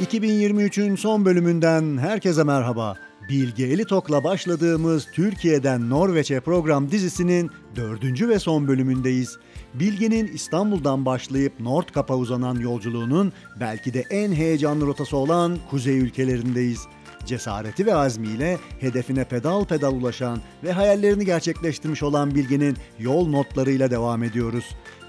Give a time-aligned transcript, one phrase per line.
[0.00, 2.96] 2023'ün son bölümünden herkese merhaba.
[3.28, 9.38] Bilge Elitok'la başladığımız Türkiye'den Norveç'e program dizisinin dördüncü ve son bölümündeyiz.
[9.74, 16.80] Bilge'nin İstanbul'dan başlayıp Nordkap'a uzanan yolculuğunun belki de en heyecanlı rotası olan kuzey ülkelerindeyiz.
[17.26, 24.22] Cesareti ve azmiyle hedefine pedal pedal ulaşan ve hayallerini gerçekleştirmiş olan Bilge'nin yol notlarıyla devam
[24.22, 24.64] ediyoruz.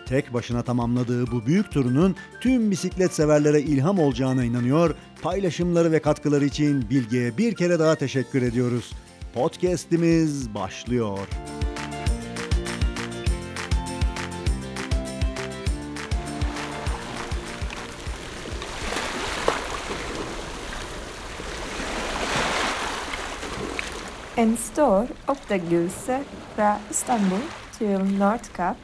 [0.06, 4.96] Tek başına tamamladığı bu büyük turunun tüm bisiklet severlere ilham olacağına inanıyor.
[5.22, 8.92] Paylaşımları ve katkıları için Bilge'ye bir kere daha teşekkür ediyoruz.
[9.34, 11.20] Podcast'imiz başlıyor.
[24.38, 26.24] En stor oppdagelse
[26.56, 27.42] fra Istanbul
[27.80, 28.78] til Nordkapp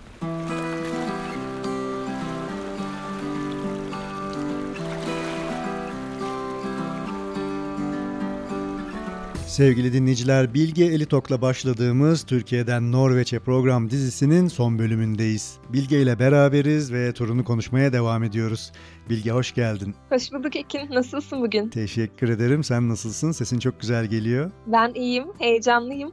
[9.51, 15.57] Sevgili dinleyiciler, Bilge Elitok'la başladığımız Türkiye'den Norveç'e program dizisinin son bölümündeyiz.
[15.69, 18.71] Bilge ile beraberiz ve turunu konuşmaya devam ediyoruz.
[19.09, 19.95] Bilge hoş geldin.
[20.09, 20.91] Hoş bulduk Ekin.
[20.91, 21.69] Nasılsın bugün?
[21.69, 22.63] Teşekkür ederim.
[22.63, 23.31] Sen nasılsın?
[23.31, 24.51] Sesin çok güzel geliyor.
[24.67, 26.11] Ben iyiyim, heyecanlıyım.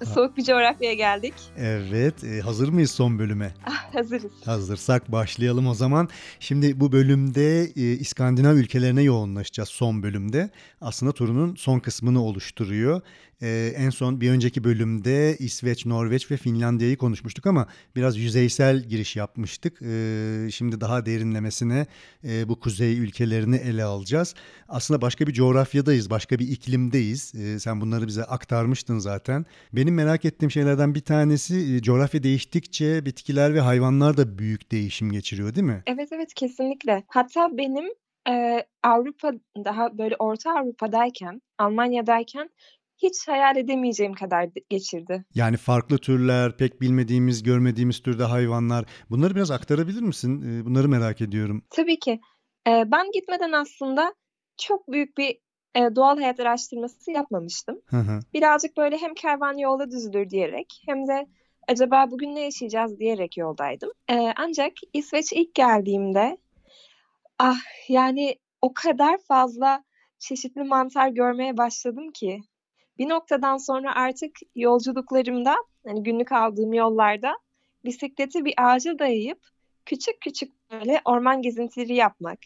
[0.14, 1.34] Soğuk bir coğrafyaya geldik.
[1.56, 3.54] Evet, e, hazır mıyız son bölüme?
[3.66, 4.32] Ah, hazırız.
[4.44, 6.08] Hazırsak başlayalım o zaman.
[6.40, 10.50] Şimdi bu bölümde e, İskandinav ülkelerine yoğunlaşacağız son bölümde.
[10.80, 13.02] Aslında turunun son kısmını oluşturuyor.
[13.42, 19.16] E, en son bir önceki bölümde İsveç, Norveç ve Finlandiya'yı konuşmuştuk ama biraz yüzeysel giriş
[19.16, 19.82] yapmıştık.
[19.82, 21.86] E, şimdi daha derinlemesine
[22.24, 24.34] e, bu kuzey ülkelerini ele alacağız.
[24.68, 27.34] Aslında başka bir coğrafyadayız, başka bir iklimdeyiz.
[27.34, 29.46] E, sen bunları bize aktarmıştın zaten.
[29.72, 35.12] Benim merak ettiğim şeylerden bir tanesi e, coğrafya değiştikçe bitkiler ve hayvanlar da büyük değişim
[35.12, 35.82] geçiriyor değil mi?
[35.86, 37.04] Evet evet kesinlikle.
[37.08, 37.84] Hatta benim
[38.28, 39.32] e, Avrupa
[39.64, 42.50] daha böyle Orta Avrupa'dayken, Almanya'dayken
[43.02, 45.24] hiç hayal edemeyeceğim kadar geçirdi.
[45.34, 48.84] Yani farklı türler, pek bilmediğimiz, görmediğimiz türde hayvanlar.
[49.10, 50.42] Bunları biraz aktarabilir misin?
[50.42, 51.62] E, Bunları merak ediyorum.
[51.70, 52.20] Tabii ki.
[52.68, 54.14] E, ben gitmeden aslında
[54.58, 55.38] çok büyük bir
[55.74, 57.80] e, doğal hayat araştırması yapmamıştım.
[57.86, 58.20] Hı hı.
[58.34, 61.26] Birazcık böyle hem kervan yolda düzülür diyerek hem de
[61.68, 63.90] acaba bugün ne yaşayacağız diyerek yoldaydım.
[64.10, 66.38] E, ancak İsveç'e ilk geldiğimde
[67.38, 69.84] ah yani o kadar fazla
[70.18, 72.40] çeşitli mantar görmeye başladım ki
[72.98, 77.38] bir noktadan sonra artık yolculuklarımda hani günlük aldığım yollarda
[77.84, 79.38] bisikleti bir ağaca dayayıp
[79.86, 82.38] küçük küçük böyle orman gezintileri yapmak.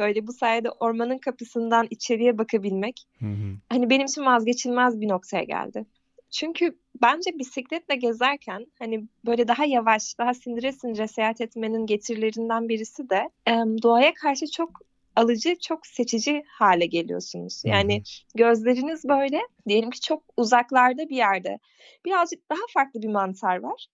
[0.00, 3.56] Böyle bu sayede ormanın kapısından içeriye bakabilmek Hı hı.
[3.68, 5.86] hani benim için vazgeçilmez bir noktaya geldi.
[6.30, 13.10] Çünkü bence bisikletle gezerken hani böyle daha yavaş, daha sindire sindire seyahat etmenin getirilerinden birisi
[13.10, 14.70] de em, doğaya karşı çok
[15.16, 17.62] alıcı, çok seçici hale geliyorsunuz.
[17.64, 18.02] Yani
[18.34, 21.58] gözleriniz böyle diyelim ki çok uzaklarda bir yerde
[22.04, 23.86] birazcık daha farklı bir mantar var.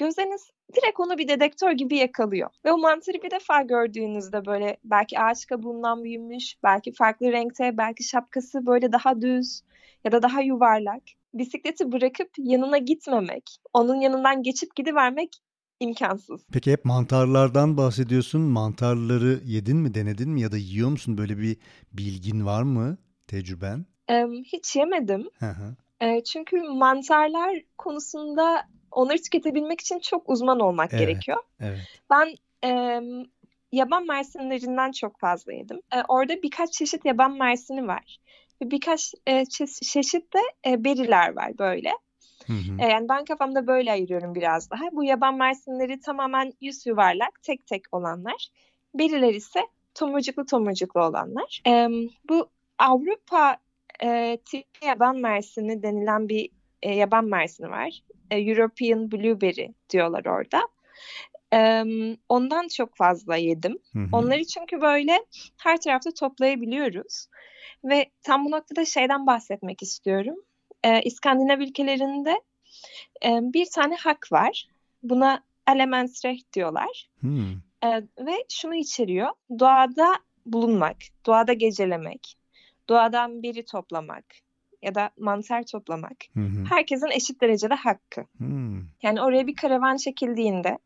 [0.00, 2.50] Gözleriniz direkt onu bir dedektör gibi yakalıyor.
[2.64, 8.04] Ve o mantarı bir defa gördüğünüzde böyle belki ağaç kabuğundan büyümüş, belki farklı renkte, belki
[8.04, 9.62] şapkası böyle daha düz
[10.04, 11.02] ya da daha yuvarlak.
[11.34, 15.36] Bisikleti bırakıp yanına gitmemek, onun yanından geçip gidivermek
[15.80, 16.40] imkansız.
[16.52, 18.40] Peki hep mantarlardan bahsediyorsun.
[18.40, 21.18] Mantarları yedin mi, denedin mi ya da yiyor musun?
[21.18, 21.56] Böyle bir
[21.92, 23.86] bilgin var mı, tecrüben?
[24.08, 25.28] Em, hiç yemedim.
[25.38, 25.74] Hı hı.
[26.24, 28.62] Çünkü mantarlar konusunda
[28.92, 31.38] onları tüketebilmek için çok uzman olmak Evet, gerekiyor.
[31.60, 31.80] evet.
[32.10, 33.24] Ben em,
[33.72, 35.80] yaban mersinlerinden çok fazla yedim.
[35.92, 38.18] E, orada birkaç çeşit yaban mersini var.
[38.62, 41.90] Ve birkaç e, çe- çeşit de e, beriler var böyle.
[42.46, 42.82] Hı hı.
[42.82, 44.84] E, yani ben kafamda böyle ayırıyorum biraz daha.
[44.92, 48.48] Bu yaban mersinleri tamamen yüz yuvarlak, tek tek olanlar.
[48.94, 49.60] Beriler ise
[49.94, 51.62] tomurcuklu tomurcuklu olanlar.
[51.66, 51.88] E,
[52.28, 53.56] bu Avrupa
[54.02, 56.50] e, tipi yaban mersini denilen bir
[56.82, 58.02] e, yaban mersini var.
[58.30, 60.68] E, European Blueberry diyorlar orada.
[61.54, 61.84] E,
[62.28, 63.78] ondan çok fazla yedim.
[63.92, 64.06] Hı hı.
[64.12, 65.24] Onları çünkü böyle
[65.56, 67.26] her tarafta toplayabiliyoruz.
[67.84, 70.36] Ve tam bu noktada şeyden bahsetmek istiyorum.
[70.84, 72.40] Ee, İskandinav ülkelerinde
[73.24, 74.68] e, bir tane hak var.
[75.02, 77.08] Buna Elementsrecht diyorlar.
[77.20, 77.28] Hı.
[77.84, 79.28] Ee, ve şunu içeriyor.
[79.58, 80.14] Doğada
[80.46, 80.96] bulunmak,
[81.26, 82.36] doğada gecelemek,
[82.88, 84.24] doğadan biri toplamak
[84.82, 86.16] ya da mantar toplamak.
[86.34, 86.64] Hı hı.
[86.68, 88.20] Herkesin eşit derecede hakkı.
[88.20, 88.44] Hı.
[89.02, 90.78] Yani oraya bir karavan çekildiğinde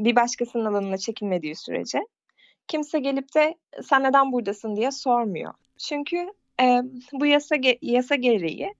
[0.00, 2.06] bir başkasının alanına çekilmediği sürece
[2.68, 5.54] kimse gelip de sen neden buradasın diye sormuyor.
[5.78, 6.80] Çünkü e,
[7.12, 8.74] bu yasa ge- yasa gereği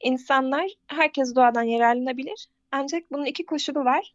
[0.00, 2.48] insanlar herkes doğadan yararlanabilir.
[2.72, 4.14] Ancak bunun iki koşulu var.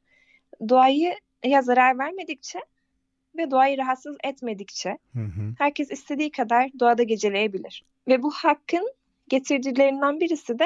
[0.70, 1.16] Doğayı
[1.46, 2.60] ya zarar vermedikçe
[3.38, 5.54] ve doğayı rahatsız etmedikçe Hı hı.
[5.58, 7.86] herkes istediği kadar doğada geceleyebilir.
[8.08, 8.94] Ve bu hakkın
[9.32, 10.66] getirdilerinden birisi de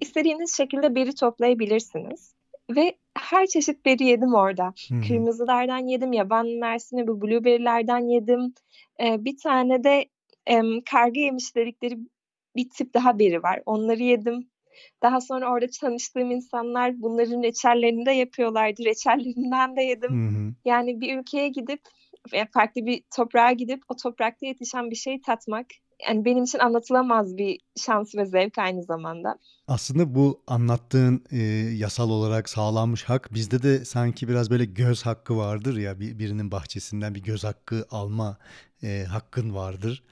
[0.00, 2.34] istediğiniz şekilde beri toplayabilirsiniz.
[2.76, 4.66] Ve her çeşit beri yedim orada.
[4.66, 5.08] Hı.
[5.08, 8.54] Kırmızılardan yedim, yaban mersini, bu blueberry'lerden yedim.
[9.00, 10.08] Ee, bir tane de
[10.46, 11.98] em, karga yemiş dedikleri
[12.56, 13.62] bir tip daha beri var.
[13.66, 14.50] Onları yedim.
[15.02, 18.84] Daha sonra orada tanıştığım insanlar bunların reçellerini de yapıyorlardı.
[18.84, 20.10] Reçellerinden de yedim.
[20.10, 20.54] Hı hı.
[20.64, 21.80] Yani bir ülkeye gidip
[22.32, 25.66] ve farklı bir toprağa gidip o toprakta yetişen bir şeyi tatmak
[26.06, 29.38] yani benim için anlatılamaz bir şans ve zevk aynı zamanda.
[29.68, 31.38] Aslında bu anlattığın e,
[31.76, 36.50] yasal olarak sağlanmış hak bizde de sanki biraz böyle göz hakkı vardır ya bir, birinin
[36.50, 38.38] bahçesinden bir göz hakkı alma
[38.82, 40.02] e, hakkın vardır.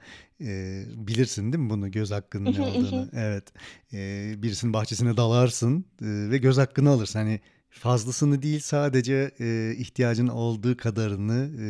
[0.41, 3.09] E, bilirsin değil mi bunu göz hakkının ne olduğunu?
[3.13, 3.53] Evet.
[3.93, 7.19] E, birisinin bahçesine dalarsın e, ve göz hakkını alırsın.
[7.19, 7.41] Hani
[7.71, 11.69] fazlasını değil sadece e, ihtiyacın olduğu kadarını e,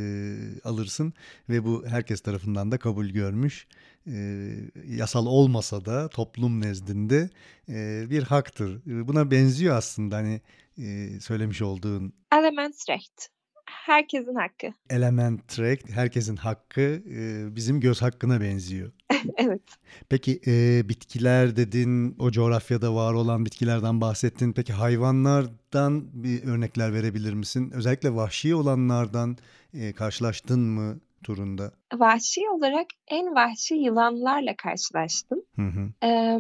[0.69, 1.13] alırsın
[1.49, 3.67] ve bu herkes tarafından da kabul görmüş.
[4.07, 4.53] E,
[4.87, 7.31] yasal olmasa da toplum nezdinde
[7.69, 8.81] e, bir haktır.
[8.87, 10.41] Buna benziyor aslında hani
[10.79, 13.29] e, söylemiş olduğun Elementsrecht.
[13.67, 14.67] Herkesin hakkı.
[14.91, 18.93] element tract herkesin hakkı e, bizim göz hakkına benziyor.
[19.37, 19.63] evet.
[20.09, 24.53] Peki e, bitkiler dedin, o coğrafyada var olan bitkilerden bahsettin.
[24.53, 27.71] Peki hayvanlardan bir örnekler verebilir misin?
[27.75, 29.37] Özellikle vahşi olanlardan
[29.75, 31.73] e, karşılaştın mı turunda?
[31.95, 35.43] Vahşi olarak en vahşi yılanlarla karşılaştım.
[35.57, 36.07] Hı hı.
[36.07, 36.39] Ee,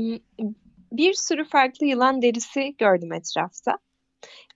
[0.92, 3.78] bir sürü farklı yılan derisi gördüm etrafta.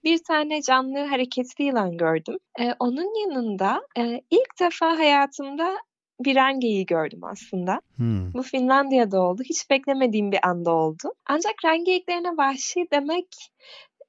[0.04, 2.38] Bir tane canlı hareketli yılan gördüm.
[2.60, 5.76] Ee, onun yanında e, ilk defa hayatımda
[6.20, 7.80] bir rengeyi gördüm aslında.
[7.96, 8.34] Hmm.
[8.34, 9.42] Bu Finlandiya'da oldu.
[9.44, 11.12] Hiç beklemediğim bir anda oldu.
[11.26, 13.26] Ancak rengeyiklerine vahşi demek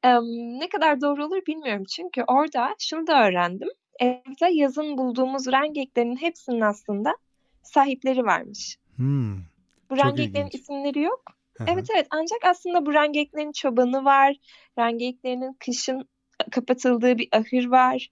[0.03, 0.24] em,
[0.59, 1.83] ne kadar doğru olur bilmiyorum.
[1.95, 3.69] Çünkü orada şunu da öğrendim.
[4.01, 7.15] Evde yazın bulduğumuz rengeyiklerin hepsinin aslında
[7.63, 8.77] sahipleri varmış.
[8.95, 9.38] Hmm.
[9.89, 10.62] Bu Çok rengeyiklerin ilginç.
[10.62, 11.24] isimleri yok.
[11.68, 14.36] Evet evet ancak aslında bu rengeyiklerin çobanı var.
[14.80, 16.09] Rengeyiklerinin kışın
[16.51, 18.12] kapatıldığı bir ahır var.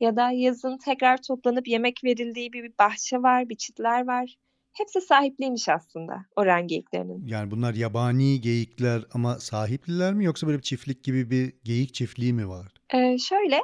[0.00, 4.34] Ya da yazın tekrar toplanıp yemek verildiği bir bahçe var, bir çitler var.
[4.72, 7.26] Hepsi sahipliymiş aslında o rengeyiklerinin.
[7.26, 12.32] Yani bunlar yabani geyikler ama sahipliler mi yoksa böyle bir çiftlik gibi bir geyik çiftliği
[12.32, 12.72] mi var?
[12.94, 13.60] Ee, şöyle,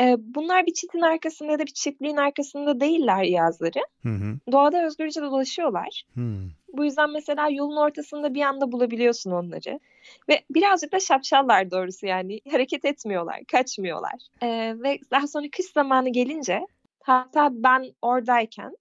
[0.00, 3.80] e, bunlar bir çitin arkasında ya da bir çiftliğin arkasında değiller yazları.
[4.02, 4.52] Hı hı.
[4.52, 6.04] Doğada özgürce dolaşıyorlar.
[6.14, 6.50] Hmm.
[6.72, 9.80] Bu yüzden mesela yolun ortasında bir anda bulabiliyorsun onları.
[10.28, 12.40] Ve birazcık da şapşallar doğrusu yani.
[12.50, 14.14] Hareket etmiyorlar, kaçmıyorlar.
[14.42, 16.66] Ee, ve daha sonra kış zamanı gelince
[17.02, 18.76] hatta ben oradayken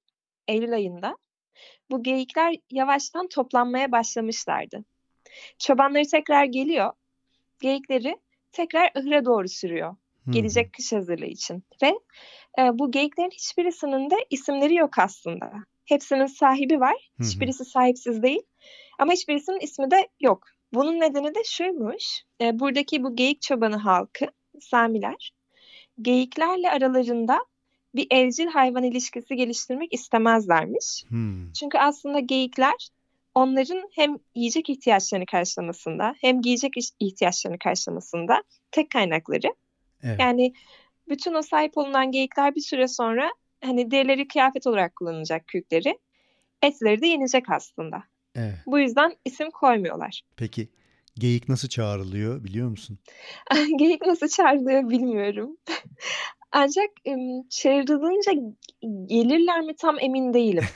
[0.48, 1.18] Eylül ayında
[1.92, 4.84] bu geyikler yavaştan toplanmaya başlamışlardı.
[5.58, 6.92] Çobanları tekrar geliyor.
[7.60, 8.18] Geyikleri
[8.52, 9.96] tekrar ahıra doğru sürüyor.
[10.24, 10.34] Hmm.
[10.34, 11.64] Gelecek kış hazırlığı için.
[11.84, 12.00] Ve
[12.60, 15.52] e, bu geyiklerin hiçbirisinin de isimleri yok aslında.
[15.86, 17.12] Hepsinin sahibi var.
[17.20, 18.42] Hiçbirisi sahipsiz değil.
[19.00, 20.44] Ama hiçbirisinin ismi de yok.
[20.74, 22.24] Bunun nedeni de şuymuş.
[22.42, 24.26] E, buradaki bu geyik çobanı halkı,
[24.62, 25.32] Samiler,
[26.02, 27.46] geyiklerle aralarında
[27.96, 31.04] bir evcil hayvan ilişkisi geliştirmek istemezlermiş.
[31.08, 31.54] Hmm.
[31.54, 32.90] Çünkü aslında geyikler
[33.36, 39.54] onların hem yiyecek ihtiyaçlarını karşılamasında hem giyecek ihtiyaçlarını karşılamasında tek kaynakları.
[40.04, 40.20] Evet.
[40.20, 40.54] Yani
[41.10, 43.30] bütün o sahip olunan geyikler bir süre sonra
[43.64, 46.00] hani derileri kıyafet olarak kullanılacak kürkleri.
[46.62, 48.04] Etleri de yenecek aslında.
[48.36, 48.56] Evet.
[48.66, 50.22] Bu yüzden isim koymuyorlar.
[50.38, 50.70] Peki
[51.16, 53.00] geyik nasıl çağrılıyor biliyor musun?
[53.80, 55.58] Geyik nasıl çağrılıyor bilmiyorum.
[56.52, 56.90] Ancak
[57.50, 58.32] çağrılınca
[59.06, 60.66] gelirler mi tam emin değilim.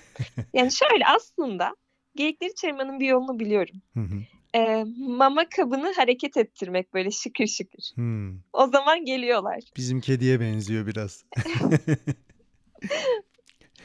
[0.54, 1.76] Yani şöyle aslında
[2.16, 3.82] geyikleri çağırmanın bir yolunu biliyorum.
[3.94, 4.16] Hı hı.
[4.56, 7.92] Ee, mama kabını hareket ettirmek böyle şıkır şıkır.
[7.96, 8.40] Hmm.
[8.54, 9.60] O zaman geliyorlar.
[9.78, 11.24] Bizim kediye benziyor biraz.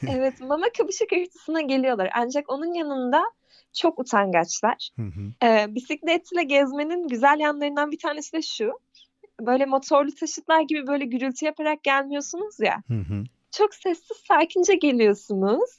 [0.08, 2.10] Evet mama kabı şıkırtısına geliyorlar.
[2.14, 3.24] Ancak onun yanında
[3.72, 4.90] çok utangaçlar.
[4.96, 5.46] Hı hı.
[5.46, 8.72] Ee, bisikletle gezmenin güzel yanlarından bir tanesi de şu.
[9.40, 12.82] Böyle motorlu taşıtlar gibi böyle gürültü yaparak gelmiyorsunuz ya.
[12.88, 13.24] Hı hı.
[13.50, 15.70] Çok sessiz sakince geliyorsunuz.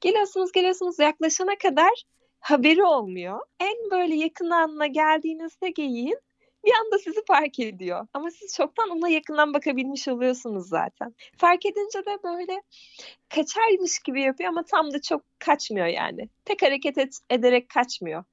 [0.00, 1.92] Geliyorsunuz geliyorsunuz yaklaşana kadar
[2.40, 3.40] haberi olmuyor.
[3.60, 6.18] En böyle yakın anına geldiğinizde geyiğin
[6.64, 8.06] bir anda sizi fark ediyor.
[8.14, 11.14] Ama siz çoktan ona yakından bakabilmiş oluyorsunuz zaten.
[11.38, 12.62] Fark edince de böyle
[13.28, 16.28] kaçarmış gibi yapıyor ama tam da çok kaçmıyor yani.
[16.44, 18.24] Tek hareket et- ederek kaçmıyor.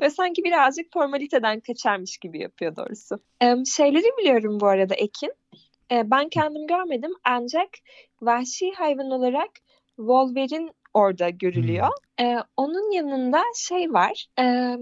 [0.00, 3.20] Böyle sanki birazcık formaliteden kaçarmış gibi yapıyor doğrusu.
[3.42, 5.32] Ee, şeyleri biliyorum bu arada Ekin.
[5.92, 7.68] Ee, ben kendim görmedim ancak
[8.22, 9.50] vahşi hayvan olarak
[9.96, 11.88] Wolverine orada görülüyor.
[12.20, 14.26] Ee, onun yanında şey var.
[14.38, 14.76] Ee,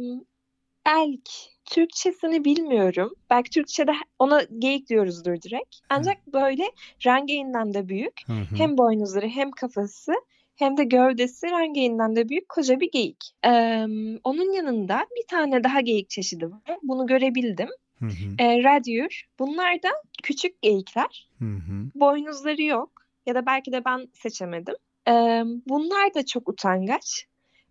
[0.87, 1.31] elk.
[1.65, 3.15] Türkçesini bilmiyorum.
[3.31, 5.77] Belki Türkçe'de ona geyik diyoruzdur direkt.
[5.89, 6.65] Ancak böyle
[7.07, 8.21] rengeyinden de büyük.
[8.27, 8.57] Hı hı.
[8.57, 10.13] Hem boynuzları hem kafası
[10.57, 13.33] hem de gövdesi rengeyinden de büyük koca bir geyik.
[13.47, 13.87] Ee,
[14.25, 16.79] onun yanında bir tane daha geyik çeşidi var.
[16.83, 17.69] Bunu görebildim.
[17.99, 18.35] Hı hı.
[18.39, 19.29] Ee, radyür.
[19.39, 19.89] Bunlar da
[20.23, 21.29] küçük geyikler.
[21.39, 21.91] Hı hı.
[21.95, 22.91] Boynuzları yok.
[23.27, 24.75] Ya da belki de ben seçemedim.
[25.09, 27.27] Ee, bunlar da çok utangaç.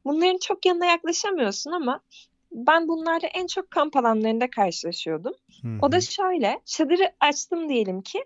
[0.05, 1.99] Bunların çok yanına yaklaşamıyorsun ama
[2.51, 5.33] ben bunlarla en çok kamp alanlarında karşılaşıyordum.
[5.61, 5.91] Hı O hı.
[5.91, 8.25] da şöyle, çadırı açtım diyelim ki,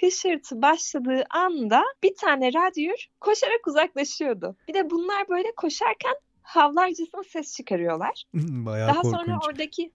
[0.00, 4.56] hışırtı başladığı anda bir tane radyür koşarak uzaklaşıyordu.
[4.68, 8.24] Bir de bunlar böyle koşarken havlarcasına ses çıkarıyorlar.
[8.34, 9.20] Bayağı Daha korkunç.
[9.20, 9.90] sonra oradaki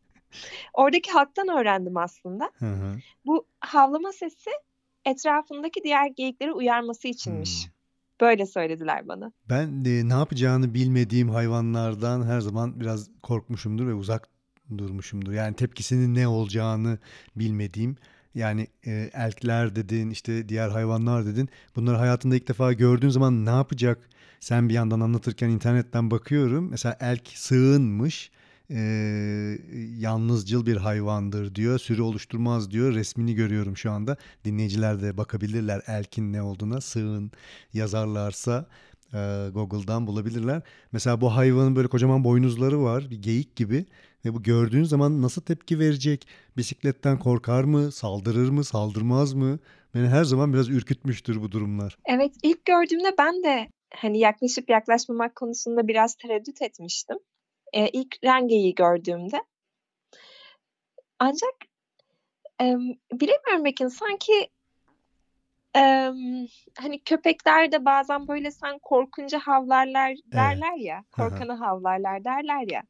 [0.74, 2.52] oradaki halktan öğrendim aslında.
[2.60, 2.96] Hı hı.
[3.26, 4.52] Bu havlama sesi
[5.06, 7.66] etrafındaki diğer geyikleri uyarması içinmiş.
[7.66, 7.72] Hmm.
[8.22, 9.32] Böyle söylediler bana.
[9.50, 14.28] Ben de ne yapacağını bilmediğim hayvanlardan her zaman biraz korkmuşumdur ve uzak
[14.78, 15.32] durmuşumdur.
[15.32, 17.00] Yani tepkisinin ne olacağını
[17.36, 17.98] bilmediğim.
[18.36, 21.50] Yani e, elkler dedin, işte diğer hayvanlar dedin.
[21.76, 24.10] Bunları hayatında ilk defa gördüğün zaman ne yapacak?
[24.40, 26.70] Sen bir yandan anlatırken internetten bakıyorum.
[26.70, 28.32] Mesela elk sığınmış.
[28.72, 28.82] E,
[29.98, 31.80] yalnızcıl bir hayvandır diyor.
[31.80, 32.94] Sürü oluşturmaz diyor.
[32.94, 34.18] Resmini görüyorum şu anda.
[34.46, 36.82] Dinleyiciler de bakabilirler elkin ne olduğuna.
[36.82, 37.32] Sığın
[37.74, 38.66] yazarlarsa
[39.14, 40.62] e, Google'dan bulabilirler.
[40.92, 43.10] Mesela bu hayvanın böyle kocaman boynuzları var.
[43.10, 43.86] Bir geyik gibi.
[44.26, 46.28] Ve bu gördüğün zaman nasıl tepki verecek?
[46.58, 47.92] Bisikletten korkar mı?
[47.92, 48.64] Saldırır mı?
[48.64, 49.60] Saldırmaz mı?
[49.96, 51.98] Beni her zaman biraz ürkütmüştür bu durumlar.
[52.06, 57.18] Evet, ilk gördüğümde ben de hani yaklaşıp yaklaşmamak konusunda biraz tereddüt etmiştim.
[57.74, 59.44] Ee, ilk rengeyi gördüğümde.
[61.20, 61.54] Ancak
[62.60, 62.80] em,
[63.12, 64.50] bilemiyorum Ekin sanki
[65.76, 66.48] em,
[66.78, 70.96] hani köpekler de bazen böyle sen korkunca havlarlar derler ya.
[70.96, 71.30] Hı hı.
[71.30, 72.84] Korkanı havlarlar derler ya.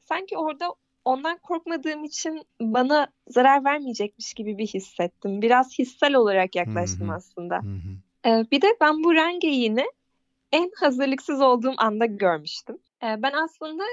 [0.00, 5.42] Sanki orada ondan korkmadığım için bana zarar vermeyecekmiş gibi bir hissettim.
[5.42, 7.14] Biraz hissel olarak yaklaştım hı.
[7.14, 7.56] aslında.
[7.56, 8.28] Hı hı.
[8.28, 9.86] Ee, bir de ben bu rengeyiğini
[10.52, 12.78] en hazırlıksız olduğum anda görmüştüm.
[13.02, 13.84] Ee, ben aslında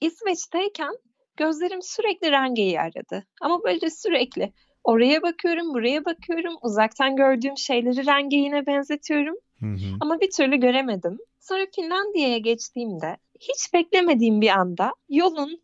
[0.00, 0.92] İsveç'teyken
[1.36, 3.24] gözlerim sürekli rengeyi aradı.
[3.40, 4.52] Ama böyle sürekli
[4.84, 9.36] oraya bakıyorum, buraya bakıyorum, uzaktan gördüğüm şeyleri rengeyine benzetiyorum.
[9.60, 9.96] Hı hı.
[10.00, 11.18] Ama bir türlü göremedim.
[11.40, 15.62] Sonra Finlandiya'ya geçtiğimde hiç beklemediğim bir anda yolun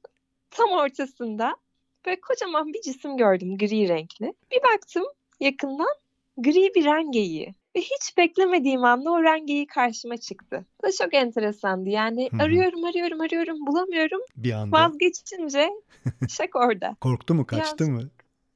[0.51, 1.57] tam ortasında
[2.07, 4.33] böyle kocaman bir cisim gördüm gri renkli.
[4.53, 5.05] Bir baktım
[5.41, 5.95] yakından
[6.37, 7.55] gri bir rengeyi.
[7.77, 10.67] Ve hiç beklemediğim anda o rengeyi karşıma çıktı.
[10.83, 11.89] Bu da çok enteresandı.
[11.89, 12.43] Yani Hı hı.
[12.43, 14.21] arıyorum arıyorum arıyorum bulamıyorum.
[14.37, 15.71] Bir anda Vazgeçince
[16.29, 16.97] şak orada.
[17.01, 17.47] korktu mu?
[17.47, 18.11] Kaçtı Biraz- mı?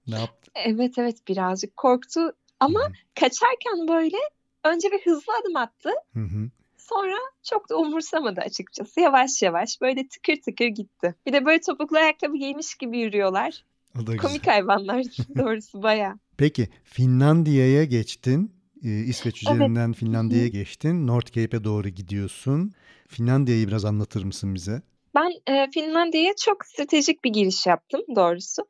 [0.06, 0.50] Ne yaptı?
[0.54, 2.32] Evet evet birazcık korktu.
[2.60, 2.92] Ama Hı hı.
[3.20, 4.16] kaçarken böyle
[4.64, 5.90] önce bir hızlı adım attı.
[6.14, 6.50] Hı hı.
[6.76, 9.00] Sonra çok da umursamadı açıkçası.
[9.00, 11.14] Yavaş yavaş böyle tıkır tıkır gitti.
[11.26, 13.64] Bir de böyle topuklu ayakkabı giymiş gibi yürüyorlar.
[14.02, 14.18] O da güzel.
[14.28, 15.04] Komik hayvanlar
[15.38, 16.18] doğrusu baya.
[16.36, 18.57] Peki Finlandiya'ya geçtin.
[18.84, 19.54] Ee, İsveç Evet.
[19.54, 21.06] üzerinden Finlandiya'ya geçtin.
[21.06, 22.72] North Cape'e doğru gidiyorsun.
[23.08, 24.82] Finlandiya'yı biraz anlatır mısın bize?
[25.14, 28.62] Ben e, Finlandiya'ya çok stratejik bir giriş yaptım doğrusu.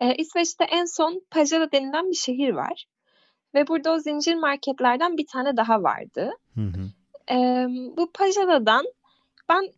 [0.00, 2.86] E, İsveç'te en son Pajala denilen bir şehir var.
[3.54, 6.30] Ve burada o zincir marketlerden bir tane daha vardı.
[6.54, 6.90] Hı hı.
[7.30, 7.36] E,
[7.96, 8.84] bu Pajala'dan
[9.48, 9.72] ben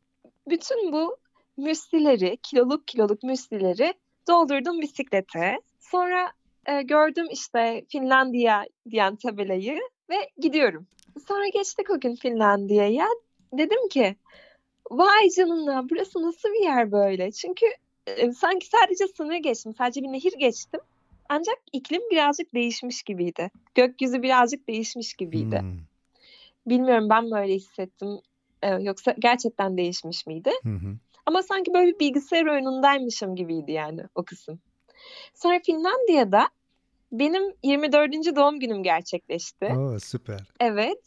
[0.49, 1.17] bütün bu
[1.57, 3.95] müslileri, kiloluk kiloluk müslileri
[4.28, 5.61] doldurdum bisiklete.
[5.81, 6.33] Sonra
[6.68, 9.78] e, gördüm işte Finlandiya diyen tabelayı
[10.10, 10.87] ve gidiyorum.
[11.28, 13.06] Sonra geçtik o gün Finlandiya'ya.
[13.52, 14.16] Dedim ki
[14.90, 17.32] vay canına burası nasıl bir yer böyle?
[17.32, 17.66] Çünkü
[18.06, 20.80] e, sanki sadece sınır geçtim, sadece bir nehir geçtim.
[21.28, 23.50] Ancak iklim birazcık değişmiş gibiydi.
[23.75, 25.60] Gökyüzü birazcık değişmiş gibiydi.
[25.60, 25.78] Hmm.
[26.66, 28.20] Bilmiyorum ben mi öyle hissettim
[28.62, 30.50] e, yoksa gerçekten değişmiş miydi?
[30.62, 30.96] Hı hı.
[31.26, 34.60] Ama sanki böyle bir bilgisayar oyunundaymışım gibiydi yani o kısım.
[35.34, 36.48] Sonra Finlandiya'da
[37.12, 38.36] benim 24.
[38.36, 39.66] doğum günüm gerçekleşti.
[39.66, 40.40] Oo, süper.
[40.60, 41.02] Evet.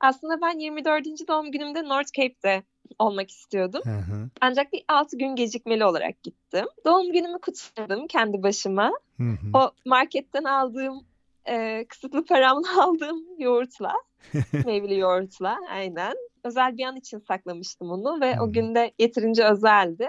[0.00, 1.06] Aslında ben 24.
[1.28, 2.62] doğum günümde North Cape'de
[2.98, 3.80] olmak istiyordum.
[3.84, 4.30] Hı hı.
[4.40, 6.66] Ancak bir 6 gün gecikmeli olarak gittim.
[6.86, 8.92] Doğum günümü kutladım kendi başıma.
[9.16, 9.58] Hı hı.
[9.58, 11.06] O marketten aldığım
[11.48, 13.92] e, kısıtlı paramla aldığım yoğurtla,
[14.66, 16.14] meyveli yoğurtla aynen.
[16.44, 18.42] Özel bir an için saklamıştım onu ve Hı.
[18.42, 20.08] o gün de yeterince özeldi.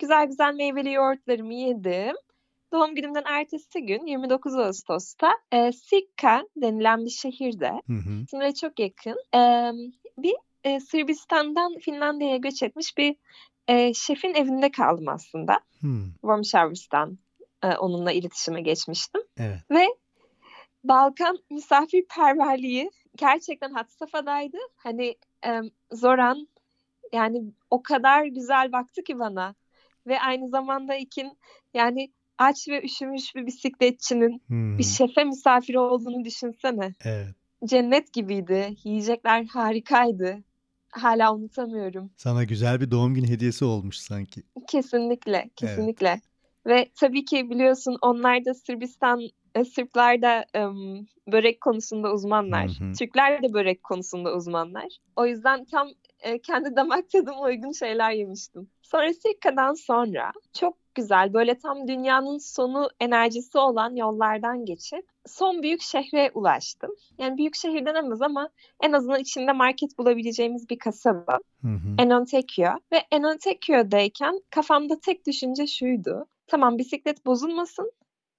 [0.00, 2.16] Güzel güzel meyveli yoğurtlarımı yedim.
[2.72, 8.26] Doğum günümden ertesi gün 29 Ağustos'ta e, Sikka denilen bir şehirde Hı hı.
[8.30, 9.72] sınıra çok yakın e,
[10.18, 10.34] bir
[10.64, 13.16] e, Sırbistan'dan Finlandiya'ya göç etmiş bir
[13.68, 15.60] e, şefin evinde kaldım aslında.
[15.80, 17.18] Hmm, Warm Showers'tan
[17.62, 19.20] e, onunla iletişime geçmiştim.
[19.36, 19.60] Evet.
[19.70, 19.86] Ve
[20.84, 24.56] Balkan misafirperverliği gerçekten had safhadaydı.
[24.76, 25.60] Hani e,
[25.92, 26.48] Zoran
[27.12, 29.54] yani o kadar güzel baktı ki bana.
[30.06, 31.38] ve aynı zamanda Ekin
[31.74, 34.88] yani aç ve üşümüş bir bisikletçinin Hı bir hı.
[34.88, 36.94] şefe misafir olduğunu düşünsene.
[37.04, 37.34] Evet.
[37.64, 38.74] Cennet gibiydi.
[38.84, 40.44] Yiyecekler harikaydı.
[40.90, 42.10] Hala unutamıyorum.
[42.16, 44.42] Sana güzel bir doğum günü hediyesi olmuş sanki.
[44.68, 45.56] Kesinlikle, Evet.
[45.56, 46.20] kesinlikle.
[46.66, 49.20] Ve tabii ki biliyorsun onlar da Sırbistan,
[49.54, 50.74] e, Sırplar da em,
[51.32, 52.70] börek konusunda Hı uzmanlar.
[52.70, 52.92] hı.
[52.92, 54.86] Türkler de börek konusunda uzmanlar.
[55.16, 55.88] O yüzden tam
[56.20, 58.70] e, kendi damak tadıma uygun şeyler yemiştim.
[58.90, 65.82] Sonra Sirka'dan sonra çok güzel böyle tam dünyanın sonu enerjisi olan yollardan geçip son büyük
[65.82, 66.90] şehre ulaştım.
[67.18, 68.48] Yani büyük şehir denemez ama
[68.82, 71.38] en azından içinde market bulabileceğimiz bir kasaba.
[71.62, 71.94] Hı hı.
[72.02, 76.26] Enontekiö ve Enontekiö'deyken kafamda tek düşünce şuydu.
[76.46, 77.92] Tamam bisiklet bozulmasın.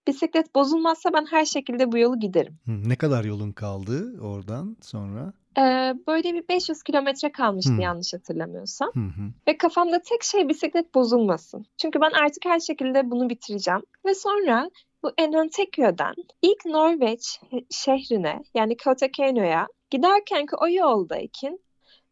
[0.08, 2.60] Bisiklet bozulmazsa ben her şekilde bu yolu giderim.
[2.66, 5.34] Hı, Ne kadar yolun kaldı oradan sonra?
[5.60, 7.82] Ee, böyle bir 500 kilometre kalmıştı Hı.
[7.82, 8.90] yanlış hatırlamıyorsam.
[8.94, 9.10] Hı.
[9.48, 11.66] Ve kafamda tek şey bisiklet bozulmasın.
[11.78, 13.82] Çünkü ben artık her şekilde bunu bitireceğim.
[14.06, 14.70] Ve sonra
[15.04, 21.60] bu Enontekiö'den ilk Norveç şehrine yani Kautokeino'ya giderken ki o yoldayken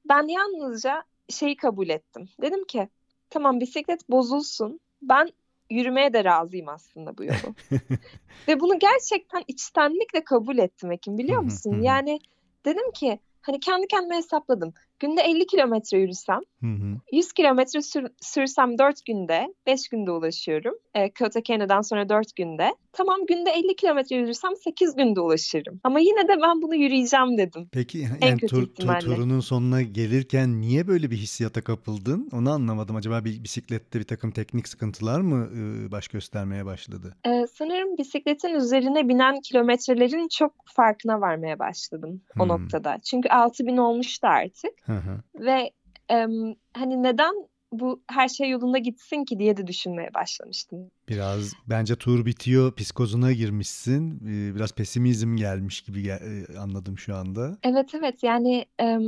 [0.09, 2.29] ben yalnızca şeyi kabul ettim.
[2.41, 2.89] Dedim ki
[3.29, 4.79] tamam bisiklet bozulsun.
[5.01, 5.29] Ben
[5.69, 7.55] yürümeye de razıyım aslında bu yolu.
[8.47, 11.81] Ve bunu gerçekten içtenlikle kabul ettim Ekim biliyor musun?
[11.81, 12.19] Yani
[12.65, 14.73] dedim ki hani kendi kendime hesapladım.
[14.99, 16.97] Günde 50 kilometre yürüsem, Hı hı.
[17.11, 20.75] 100 kilometre sür- sürsem 4 günde, 5 günde ulaşıyorum.
[20.95, 22.75] E, Kautokeino'dan sonra 4 günde.
[22.93, 25.79] Tamam günde 50 kilometre yürürsem 8 günde ulaşırım.
[25.83, 27.69] Ama yine de ben bunu yürüyeceğim dedim.
[27.71, 32.29] Peki En kötü tur, tur- turunun sonuna gelirken niye böyle bir hissiyata kapıldın?
[32.33, 32.95] Onu anlamadım.
[32.95, 37.15] Acaba bir bisiklette bir takım teknik sıkıntılar mı e, baş göstermeye başladı?
[37.25, 42.47] E, sanırım bisikletin üzerine binen kilometrelerin çok farkına varmaya başladım o Hmm.
[42.49, 42.97] noktada.
[43.03, 44.71] Çünkü 6000 olmuştu artık.
[44.87, 45.21] Hı hı.
[45.45, 45.71] Ve
[46.09, 47.33] em, hani neden
[47.71, 50.91] bu her şey yolunda gitsin ki diye de düşünmeye başlamıştım.
[51.09, 54.15] Biraz bence tur bitiyor, psikozuna girmişsin.
[54.27, 56.21] E, Biraz pesimizm gelmiş gibi gel-
[56.55, 57.57] e, anladım şu anda.
[57.63, 58.65] Evet evet yani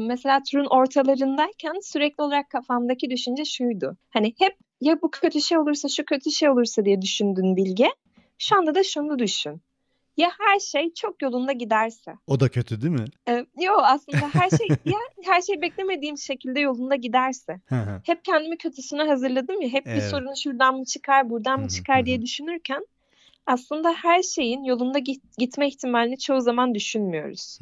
[0.08, 3.98] mesela turun ortalarındayken sürekli olarak kafamdaki düşünce şuydu.
[4.10, 7.88] Hani hep ya bu kötü şey olursa şu kötü şey olursa diye düşündün Bilge.
[8.38, 9.62] Şu anda da şunu düşün.
[10.19, 12.13] Ya her şey çok yolunda giderse.
[12.27, 13.05] O da kötü değil mi?
[13.29, 17.60] E, yo aslında her şey ya her şey beklemediğim şekilde yolunda giderse.
[18.05, 19.69] Hep kendimi kötüsüne hazırladım ya.
[19.69, 20.03] Hep bir Evet.
[20.03, 22.86] sorun şuradan mı çıkar, buradan mı çıkar diye düşünürken
[23.45, 27.60] aslında her şeyin yolunda git- gitme ihtimalini çoğu zaman düşünmüyoruz.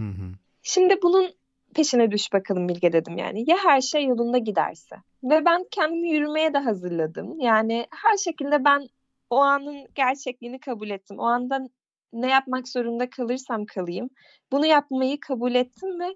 [0.63, 1.29] Şimdi bunun
[1.75, 3.43] peşine düş bakalım Bilge dedim yani.
[3.49, 4.95] Ya her şey yolunda giderse.
[5.23, 7.39] Ve ben kendimi yürümeye de hazırladım.
[7.39, 8.87] Yani her şekilde ben
[9.29, 11.19] o anın gerçekliğini kabul ettim.
[11.19, 11.69] O anda
[12.13, 14.09] ne yapmak zorunda kalırsam kalayım.
[14.51, 16.15] Bunu yapmayı kabul ettim ve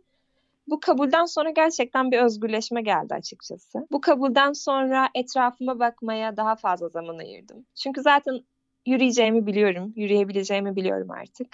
[0.68, 3.88] bu kabulden sonra gerçekten bir özgürleşme geldi açıkçası.
[3.92, 7.66] Bu kabulden sonra etrafıma bakmaya daha fazla zaman ayırdım.
[7.76, 8.40] Çünkü zaten
[8.86, 11.48] yürüyeceğimi biliyorum, yürüyebileceğimi biliyorum artık.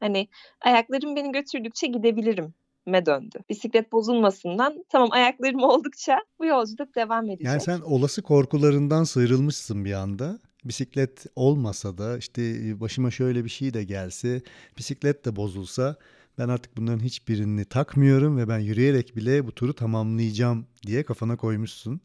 [0.00, 0.28] Hani
[0.60, 2.54] ayaklarım beni götürdükçe gidebilirim
[2.86, 3.38] me döndü.
[3.48, 7.46] Bisiklet bozulmasından tamam ayaklarım oldukça bu yolculuk devam edecek.
[7.46, 10.38] Yani sen olası korkularından sıyrılmışsın bir anda.
[10.64, 14.42] Bisiklet olmasa da işte e, başıma şöyle bir şey de gelse,
[14.78, 15.96] bisiklet de bozulsa
[16.38, 22.00] ben artık bunların hiçbirini takmıyorum ve ben yürüyerek bile bu turu tamamlayacağım diye kafana koymuşsun.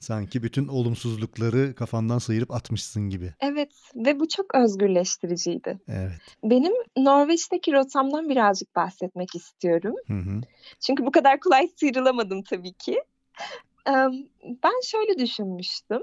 [0.00, 3.34] Sanki bütün olumsuzlukları kafandan sıyırıp atmışsın gibi.
[3.40, 5.78] Evet ve bu çok özgürleştiriciydi.
[5.88, 6.20] Evet.
[6.44, 9.94] Benim Norveç'teki rotamdan birazcık bahsetmek istiyorum.
[10.06, 10.40] Hı hı.
[10.80, 13.02] Çünkü bu kadar kolay sıyrılamadım tabii ki.
[14.62, 16.00] Ben şöyle düşünmüştüm.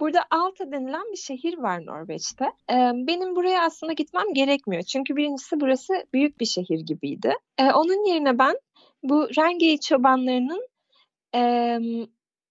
[0.00, 2.52] Burada Alta denilen bir şehir var Norveç'te.
[2.68, 4.82] Em, Benim buraya aslında gitmem gerekmiyor.
[4.82, 7.32] Çünkü birincisi burası büyük bir şehir gibiydi.
[7.58, 8.58] E, Onun yerine ben
[9.02, 10.68] bu Rengey çobanlarının
[11.32, 12.06] em,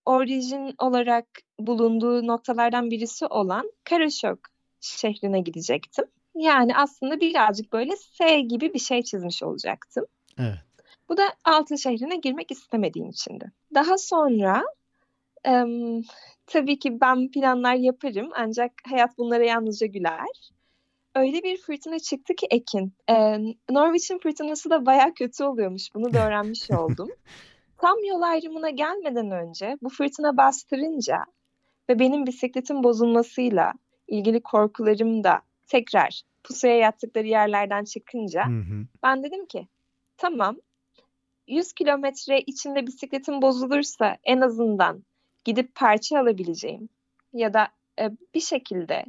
[0.05, 1.25] orijin olarak
[1.59, 4.39] bulunduğu noktalardan birisi olan Karasjok
[4.81, 6.05] şehrine gidecektim.
[6.35, 10.05] Yani aslında birazcık böyle S gibi bir şey çizmiş olacaktım.
[10.39, 10.57] Evet.
[11.09, 13.51] Bu da altın şehrine girmek istemediğim içindi.
[13.75, 14.63] Daha sonra
[15.43, 16.01] em,
[16.47, 20.53] tabii ki ben planlar yaparım ancak hayat bunlara yalnızca güler.
[21.15, 22.93] Öyle bir fırtına çıktı ki Ekin.
[23.09, 23.37] E,
[23.69, 25.95] Norwich'in fırtınası da baya kötü oluyormuş.
[25.95, 27.09] Bunu da öğrenmiş oldum.
[27.77, 31.17] Tam yol ayrımına gelmeden önce bu fırtına bastırınca
[31.89, 33.73] ve benim bisikletin bozulmasıyla
[34.07, 38.85] ilgili korkularım da tekrar pusuya yattıkları yerlerden çıkınca Hı hı.
[39.03, 39.67] ben dedim ki
[40.17, 40.57] tamam
[41.47, 45.03] 100 kilometre içinde bisikletim bozulursa en azından
[45.45, 46.89] gidip parça alabileceğim
[47.33, 47.67] ya da
[47.99, 49.05] e, bir şekilde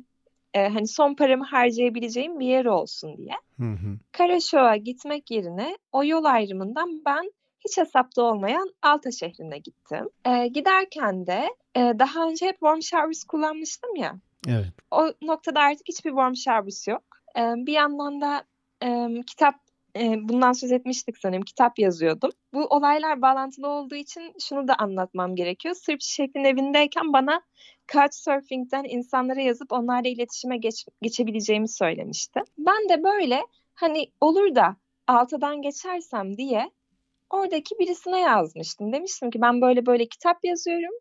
[0.55, 3.35] e, hani son paramı harcayabileceğim bir yer olsun diye.
[3.59, 3.99] Hı hı.
[4.13, 7.33] Karaşoğa gitmek yerine o yol ayrımından ben
[7.65, 10.09] hiç hesapta olmayan Alta şehrine gittim.
[10.27, 14.17] Ee, giderken de e, daha önce hep warm showers kullanmıştım ya.
[14.49, 14.67] Evet.
[14.91, 17.03] O noktada artık hiçbir warm showers yok.
[17.37, 18.45] Ee, bir yandan da
[18.83, 19.55] e, kitap
[19.97, 21.43] e, bundan söz etmiştik sanırım.
[21.43, 22.31] Kitap yazıyordum.
[22.53, 25.75] Bu olaylar bağlantılı olduğu için şunu da anlatmam gerekiyor.
[25.75, 27.43] Sırp Şef'in evindeyken bana
[27.93, 32.41] Couchsurfing'den insanlara yazıp onlarla iletişime geç, geçebileceğimi söylemişti.
[32.59, 34.77] Ben de böyle hani olur da
[35.07, 36.71] altadan geçersem diye
[37.31, 38.93] oradaki birisine yazmıştım.
[38.93, 40.95] Demiştim ki ben böyle böyle kitap yazıyorum.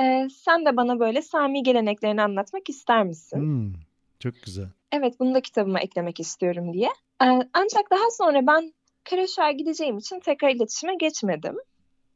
[0.00, 3.38] Ee, sen de bana böyle Sami geleneklerini anlatmak ister misin?
[3.38, 3.72] Hmm,
[4.18, 4.68] çok güzel.
[4.92, 6.88] Evet bunu da kitabıma eklemek istiyorum diye.
[7.22, 8.72] Ee, ancak daha sonra ben
[9.10, 11.56] Karaşar'a gideceğim için tekrar iletişime geçmedim.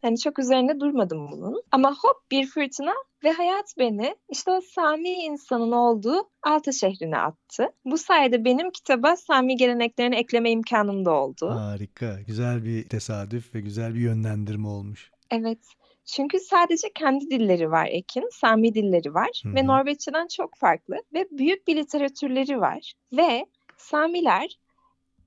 [0.02, 1.62] Hani çok üzerinde durmadım bunun.
[1.70, 2.92] Ama hop bir fırtına
[3.24, 7.68] ve hayat beni işte o Sami insanın olduğu Alta şehrine attı.
[7.84, 11.50] Bu sayede benim kitaba Sami geleneklerini ekleme imkanım da oldu.
[11.50, 12.20] Harika.
[12.26, 15.10] Güzel bir tesadüf ve güzel bir yönlendirme olmuş.
[15.30, 15.58] Evet.
[16.04, 19.54] Çünkü sadece kendi dilleri var Ekin, Sami dilleri var Hı hı.
[19.54, 24.58] ve Norveççeden çok farklı ve büyük bir literatürleri var ve Samiler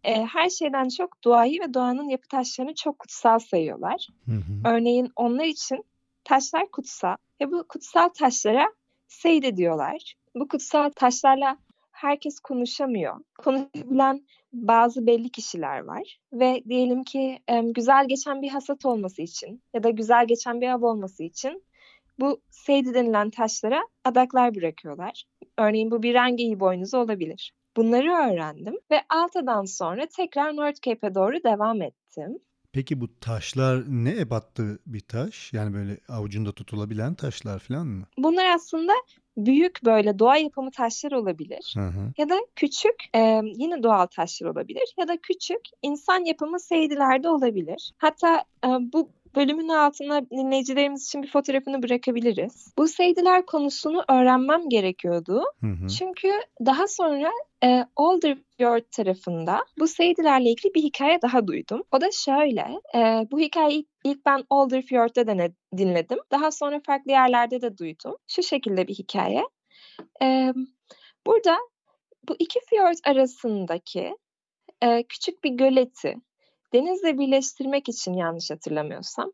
[0.03, 4.07] e, her şeyden çok doğayı ve doğanın yapı taşlarını çok kutsal sayıyorlar.
[4.25, 4.69] Hı hı.
[4.69, 5.85] Örneğin onlar için
[6.23, 8.73] taşlar kutsal ve bu kutsal taşlara
[9.07, 10.15] seyde diyorlar.
[10.35, 11.57] Bu kutsal taşlarla
[11.97, 13.15] herkes konuşamıyor.
[13.37, 19.83] Konuşabilen bazı belli kişiler var ve diyelim ki güzel geçen bir hasat olması için ya
[19.83, 21.63] da güzel geçen bir av olması için
[22.19, 25.23] bu seydi denilen taşlara adaklar bırakıyorlar.
[25.57, 27.53] Örneğin bu bir rengeyi boynuzu olabilir.
[27.77, 32.39] Bunları öğrendim ve Alta'dan sonra tekrar North Cape'e doğru devam ettim.
[32.73, 35.53] Peki bu taşlar ne ebattı bir taş?
[35.53, 38.05] Yani böyle avucunda tutulabilen taşlar falan mı?
[38.17, 38.93] Bunlar aslında
[39.37, 41.73] büyük böyle doğa yapımı taşlar olabilir.
[41.77, 42.11] Hı hı.
[42.17, 44.93] Ya da küçük e, yine doğal taşlar olabilir.
[44.97, 47.91] Ya da küçük insan yapımı seydiler de olabilir.
[47.97, 52.73] Hatta e, bu bölümün altına dinleyicilerimiz için bir fotoğrafını bırakabiliriz.
[52.77, 55.43] Bu seydiler konusunu öğrenmem gerekiyordu.
[55.61, 55.87] Hı hı.
[55.87, 56.31] Çünkü
[56.65, 57.31] daha sonra
[57.63, 61.83] e, Olderfjord tarafında bu seydilerle ilgili bir hikaye daha duydum.
[61.91, 62.99] O da şöyle, e,
[63.31, 66.19] bu hikayeyi ilk, ilk ben Olderfjord'da dene, dinledim.
[66.31, 68.15] Daha sonra farklı yerlerde de duydum.
[68.27, 69.43] Şu şekilde bir hikaye.
[70.21, 70.53] E,
[71.27, 71.57] burada
[72.29, 74.17] bu iki fjord arasındaki
[74.81, 76.15] e, küçük bir göleti
[76.73, 79.31] denizle birleştirmek için yanlış hatırlamıyorsam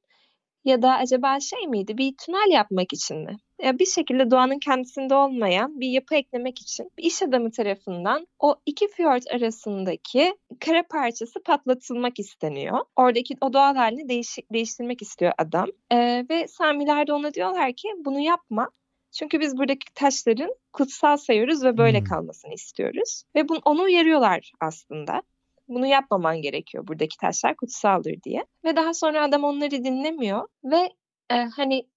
[0.65, 3.37] ya da acaba şey miydi bir tünel yapmak için mi?
[3.63, 8.55] Ya bir şekilde doğanın kendisinde olmayan bir yapı eklemek için bir iş adamı tarafından o
[8.65, 12.79] iki fjord arasındaki kara parçası patlatılmak isteniyor.
[12.95, 15.67] Oradaki o doğal halini değiş, değiştirmek istiyor adam.
[15.91, 18.69] Ee, ve Samiler de ona diyorlar ki bunu yapma.
[19.11, 22.05] Çünkü biz buradaki taşların kutsal sayıyoruz ve böyle Hmm.
[22.05, 23.23] kalmasını istiyoruz.
[23.35, 25.21] Ve bunu, onu uyarıyorlar aslında.
[25.67, 28.45] Bunu yapmaman gerekiyor buradaki taşlar kutsaldır diye.
[28.65, 30.89] Ve daha sonra adam onları dinlemiyor ve
[31.31, 31.87] e, hani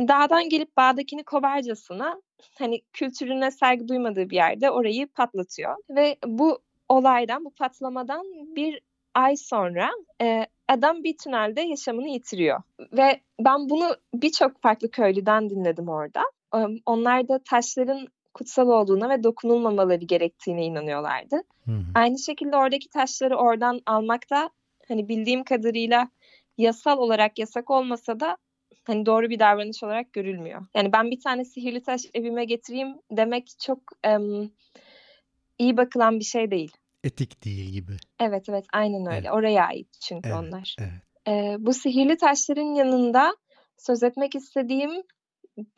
[0.00, 2.22] dağdan gelip bağdakini kovarcasına
[2.58, 5.76] hani kültürüne saygı duymadığı bir yerde orayı patlatıyor.
[5.90, 8.24] Ve bu olaydan, bu patlamadan
[8.56, 8.80] bir
[9.14, 9.90] ay sonra
[10.22, 12.62] e, adam bir tünelde yaşamını yitiriyor.
[12.92, 16.22] Ve ben bunu birçok farklı köylüden dinledim orada.
[16.86, 18.06] Onlar da taşların
[18.36, 21.36] kutsal olduğuna ve dokunulmamaları gerektiğine inanıyorlardı.
[21.64, 21.84] Hı hı.
[21.94, 24.50] Aynı şekilde oradaki taşları oradan almak da
[24.88, 26.10] hani bildiğim kadarıyla
[26.58, 28.36] yasal olarak yasak olmasa da
[28.84, 30.66] hani doğru bir davranış olarak görülmüyor.
[30.74, 34.50] Yani ben bir tane sihirli taş evime getireyim demek çok em,
[35.58, 36.72] iyi bakılan bir şey değil.
[37.04, 37.96] Etik değil gibi.
[38.20, 39.18] Evet evet aynen öyle.
[39.18, 39.32] Evet.
[39.32, 40.76] Oraya ait çünkü Evet, onlar.
[40.78, 41.02] evet.
[41.28, 43.36] Ee, bu sihirli taşların yanında
[43.76, 45.02] söz etmek istediğim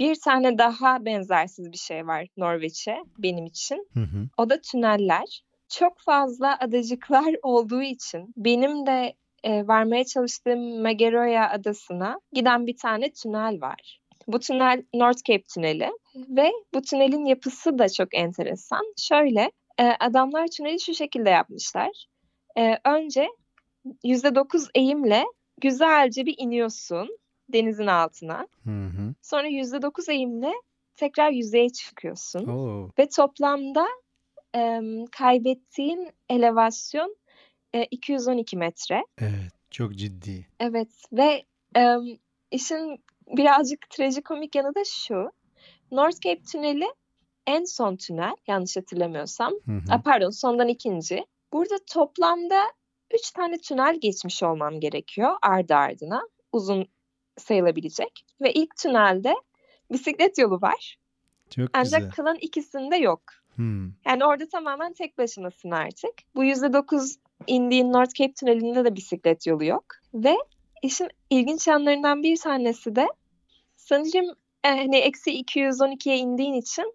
[0.00, 3.88] bir tane daha benzersiz bir şey var Norveç'e benim için.
[3.94, 4.28] Hı hı.
[4.38, 5.42] O da tüneller.
[5.68, 9.14] Çok fazla adacıklar olduğu için benim de
[9.44, 14.00] e, varmaya çalıştığım Mageroya adasına giden bir tane tünel var.
[14.26, 18.94] Bu tünel North Cape tüneli ve bu tünelin yapısı da çok enteresan.
[18.96, 22.06] Şöyle e, adamlar tüneli şu şekilde yapmışlar.
[22.58, 23.28] E, önce
[24.04, 25.24] %9 eğimle
[25.60, 28.46] güzelce bir iniyorsun denizin altına.
[28.64, 29.07] Hı hı.
[29.30, 30.52] Sonra %9 eğimle
[30.96, 32.46] tekrar yüzeye çıkıyorsun.
[32.46, 32.90] Oo.
[32.98, 33.86] Ve toplamda
[34.54, 37.16] em, kaybettiğin elevasyon
[37.72, 39.04] e, 212 metre.
[39.18, 39.52] Evet.
[39.70, 40.46] Çok ciddi.
[40.60, 42.02] Evet ve em,
[42.50, 45.30] işin birazcık trajikomik yanı da şu.
[45.90, 46.86] North Cape tüneli
[47.46, 49.52] en son tünel yanlış hatırlamıyorsam.
[49.52, 49.80] Hı hı.
[49.90, 51.24] A, pardon sondan ikinci.
[51.52, 52.62] Burada toplamda
[53.14, 56.22] 3 tane tünel geçmiş olmam gerekiyor ardı ardına.
[56.52, 56.86] Uzun
[57.38, 58.27] sayılabilecek.
[58.40, 59.34] Ve ilk tünelde
[59.92, 60.98] bisiklet yolu var.
[61.50, 62.10] Çok Ancak güzel.
[62.10, 63.22] kalan ikisinde yok.
[63.54, 63.86] Hmm.
[64.06, 66.12] Yani orada tamamen tek başınasın artık.
[66.34, 69.84] Bu %9 indiğin North Cape tünelinde de bisiklet yolu yok.
[70.14, 70.36] Ve
[70.82, 73.08] işin ilginç yanlarından bir tanesi de
[73.76, 76.94] sanırım e, hani eksi 212'ye indiğin için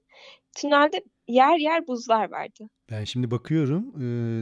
[0.55, 2.69] tünelde yer yer buzlar vardı.
[2.91, 3.93] Ben şimdi bakıyorum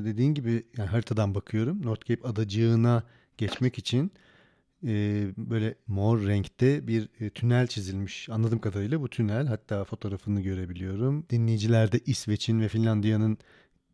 [0.05, 3.03] dediğin gibi yani haritadan bakıyorum North Cape adacığına
[3.37, 4.11] geçmek için
[4.87, 8.29] e, böyle mor renkte bir e, tünel çizilmiş.
[8.29, 11.25] Anladığım kadarıyla bu tünel hatta fotoğrafını görebiliyorum.
[11.29, 13.37] Dinleyiciler de İsveç'in ve Finlandiya'nın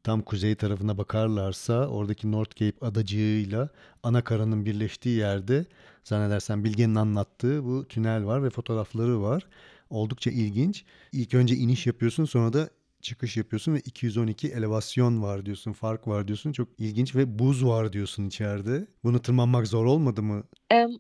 [0.04, 3.70] tam kuzey tarafına bakarlarsa oradaki North Cape adacığıyla
[4.04, 5.66] ana karanın birleştiği yerde
[6.04, 9.48] zannedersem Bilge'nin anlattığı bu tünel var ve fotoğrafları var.
[9.90, 10.86] Oldukça ilginç.
[11.12, 12.70] İlk önce iniş yapıyorsun sonra da
[13.08, 16.52] çıkış yapıyorsun ve 212 elevasyon var diyorsun, fark var diyorsun.
[16.52, 18.88] Çok ilginç ve buz var diyorsun içeride.
[19.04, 20.44] Bunu tırmanmak zor olmadı mı?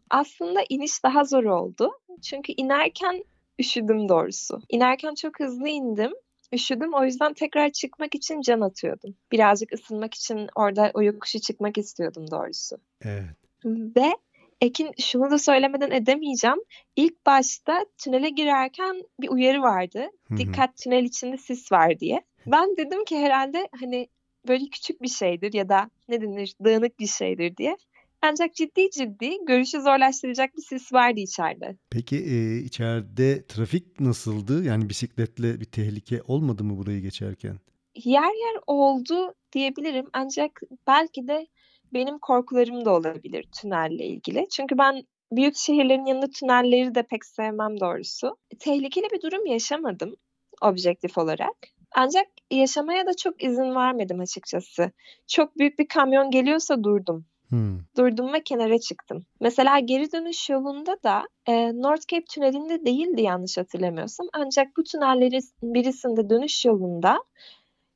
[0.09, 1.91] Aslında iniş daha zor oldu.
[2.21, 3.23] Çünkü inerken
[3.59, 4.61] üşüdüm doğrusu.
[4.69, 6.11] İnerken çok hızlı indim.
[6.53, 9.15] Üşüdüm o yüzden tekrar çıkmak için can atıyordum.
[9.31, 12.75] Birazcık ısınmak için orada o yokuşu çıkmak istiyordum doğrusu.
[13.01, 13.35] Evet.
[13.65, 14.15] Ve
[14.61, 16.57] Ekin şunu da söylemeden edemeyeceğim.
[16.95, 20.05] İlk başta tünele girerken bir uyarı vardı.
[20.37, 22.21] Dikkat tünel içinde sis var diye.
[22.47, 24.07] Ben dedim ki herhalde hani
[24.47, 27.77] böyle küçük bir şeydir ya da ne denir dağınık bir şeydir diye.
[28.21, 31.77] Ancak ciddi ciddi görüşü zorlaştıracak bir sis vardı içeride.
[31.89, 34.63] Peki e, içeride trafik nasıldı?
[34.63, 37.59] Yani bisikletle bir tehlike olmadı mı burayı geçerken?
[37.95, 40.05] Yer yer oldu diyebilirim.
[40.13, 41.47] Ancak belki de
[41.93, 44.47] benim korkularım da olabilir tünelle ilgili.
[44.49, 48.37] Çünkü ben büyük şehirlerin yanında tünelleri de pek sevmem doğrusu.
[48.59, 50.15] Tehlikeli bir durum yaşamadım
[50.61, 51.55] objektif olarak.
[51.95, 54.91] Ancak yaşamaya da çok izin vermedim açıkçası.
[55.27, 57.25] Çok büyük bir kamyon geliyorsa durdum.
[57.49, 57.79] Hmm.
[57.97, 59.25] Durdum ve kenara çıktım.
[59.41, 64.27] Mesela geri dönüş yolunda da e, North Cape tünelinde değildi yanlış hatırlamıyorsam.
[64.33, 67.23] Ancak bu tünellerin birisinde dönüş yolunda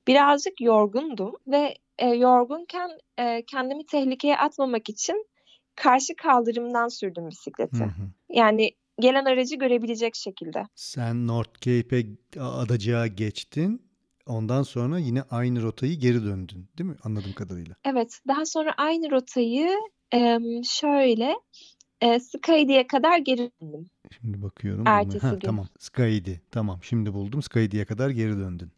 [0.08, 5.26] birazcık yorgundum ve e, yorgunken e, kendimi tehlikeye atmamak için
[5.76, 7.78] karşı kaldırımdan sürdüm bisikleti.
[7.78, 8.10] Hı hı.
[8.30, 10.64] Yani gelen aracı görebilecek şekilde.
[10.76, 12.06] Sen North Cape'e
[12.42, 13.92] adacığa geçtin.
[14.28, 17.76] Ondan sonra yine aynı rotayı geri döndün değil mi anladığım kadarıyla?
[17.86, 19.70] Evet daha sonra aynı rotayı
[20.14, 21.36] e, şöyle
[22.02, 23.90] e, Skaidi'ye kadar geri döndüm.
[24.22, 24.88] Şimdi bakıyorum.
[24.88, 25.40] Ertesi ha, gün.
[25.40, 28.72] Tamam Skaidi tamam şimdi buldum Skaidi'ye kadar geri döndün.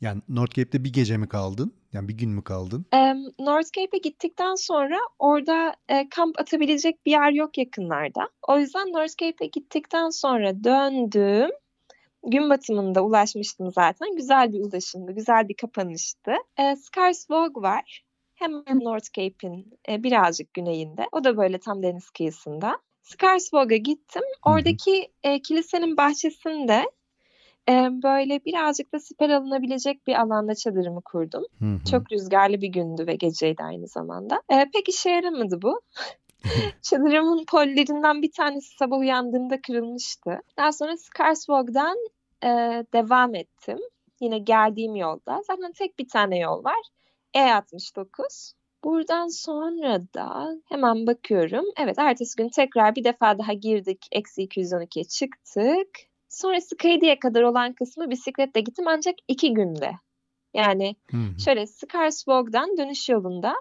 [0.00, 1.72] Yani North Cape'de bir gece mi kaldın?
[1.92, 2.86] Yani bir gün mü kaldın?
[2.94, 8.28] E, North Cape'e gittikten sonra orada e, kamp atabilecek bir yer yok yakınlarda.
[8.48, 11.50] O yüzden North Cape'e gittikten sonra döndüm.
[12.26, 14.16] Gün batımında ulaşmıştım zaten.
[14.16, 16.32] Güzel bir ulaşımdı, güzel bir kapanıştı.
[16.58, 18.04] E, Skarsvåg var.
[18.34, 21.06] Hemen North Cape'in e, birazcık güneyinde.
[21.12, 22.78] O da böyle tam deniz kıyısında.
[23.04, 24.22] Skarsvåg'a gittim.
[24.44, 26.90] Oradaki e, kilisenin bahçesinde
[27.68, 31.44] e, böyle birazcık da siper alınabilecek bir alanda çadırımı kurdum.
[31.58, 31.84] Hı hı.
[31.90, 34.42] Çok rüzgarlı bir gündü ve geceydi aynı zamanda.
[34.48, 35.80] E, pek işe yaramadı bu.
[36.82, 40.40] Çadırımın pollerinden bir tanesi sabah uyandığımda kırılmıştı.
[40.56, 41.96] Daha sonra Skarsvåg'dan
[42.44, 42.48] e,
[42.92, 43.78] devam ettim.
[44.20, 45.42] Yine geldiğim yolda.
[45.46, 46.80] Zaten tek bir tane yol var.
[47.34, 48.52] E69.
[48.84, 51.64] Buradan sonra da hemen bakıyorum.
[51.76, 54.06] Evet ertesi gün tekrar bir defa daha girdik.
[54.12, 55.88] Eksi 212'ye çıktık.
[56.28, 59.90] Sonra Skadia'ya kadar olan kısmı bisikletle gittim ancak iki günde.
[60.54, 61.38] Yani hmm.
[61.38, 63.54] şöyle Skarsvåg'dan dönüş yolunda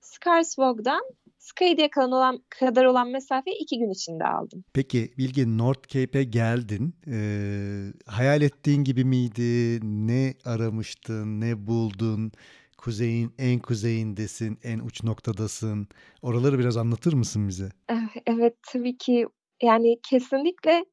[0.00, 1.02] Skarsvåg'dan
[1.38, 4.64] Skadia'ya kadar olan, kadar olan mesafeyi iki gün içinde aldım.
[4.72, 6.94] Peki Bilge North Cape'e geldin.
[7.06, 9.80] Ee, hayal ettiğin gibi miydi?
[9.82, 11.40] Ne aramıştın?
[11.40, 12.32] Ne buldun?
[12.78, 15.88] Kuzeyin en kuzeyindesin, en uç noktadasın.
[16.22, 17.68] Oraları biraz anlatır mısın bize?
[17.88, 19.26] Eh, evet tabii ki.
[19.62, 20.84] Yani kesinlikle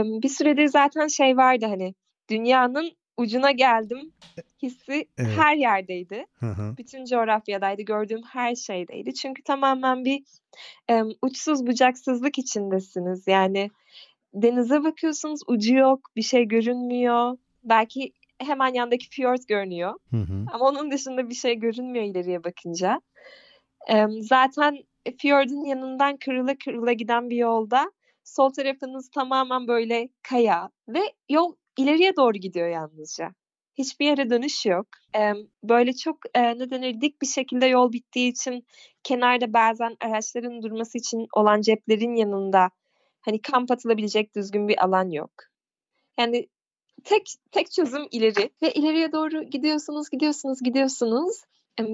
[0.00, 1.94] bir süredir zaten şey vardı hani
[2.30, 4.12] dünyanın ucuna geldim
[4.62, 5.38] hissi evet.
[5.38, 6.26] her yerdeydi.
[6.34, 6.74] Hı hı.
[6.78, 7.82] Bütün coğrafyadaydı.
[7.82, 9.14] Gördüğüm her şeydeydi.
[9.14, 10.22] Çünkü tamamen bir
[10.92, 13.26] um, uçsuz bucaksızlık içindesiniz.
[13.26, 13.70] Yani
[14.34, 17.38] denize bakıyorsunuz ucu yok, bir şey görünmüyor.
[17.64, 18.12] Belki
[18.44, 19.94] hemen yandaki fjord görünüyor.
[20.10, 20.44] Hı hı.
[20.52, 23.00] Ama onun dışında bir şey görünmüyor ileriye bakınca.
[23.90, 24.78] E, zaten
[25.20, 27.92] fjordun yanından kırıla kırıla giden bir yolda
[28.24, 33.28] sol tarafınız tamamen böyle kaya ve yol ileriye doğru gidiyor yalnızca.
[33.78, 34.86] Hiçbir yere dönüş yok.
[35.64, 38.66] Böyle çok e, ne denir dik bir şekilde yol bittiği için
[39.02, 42.70] kenarda bazen araçların durması için olan ceplerin yanında
[43.20, 45.30] hani kamp atılabilecek düzgün bir alan yok.
[46.18, 46.48] Yani
[47.04, 51.42] tek tek çözüm ileri ve ileriye doğru gidiyorsunuz, gidiyorsunuz, gidiyorsunuz.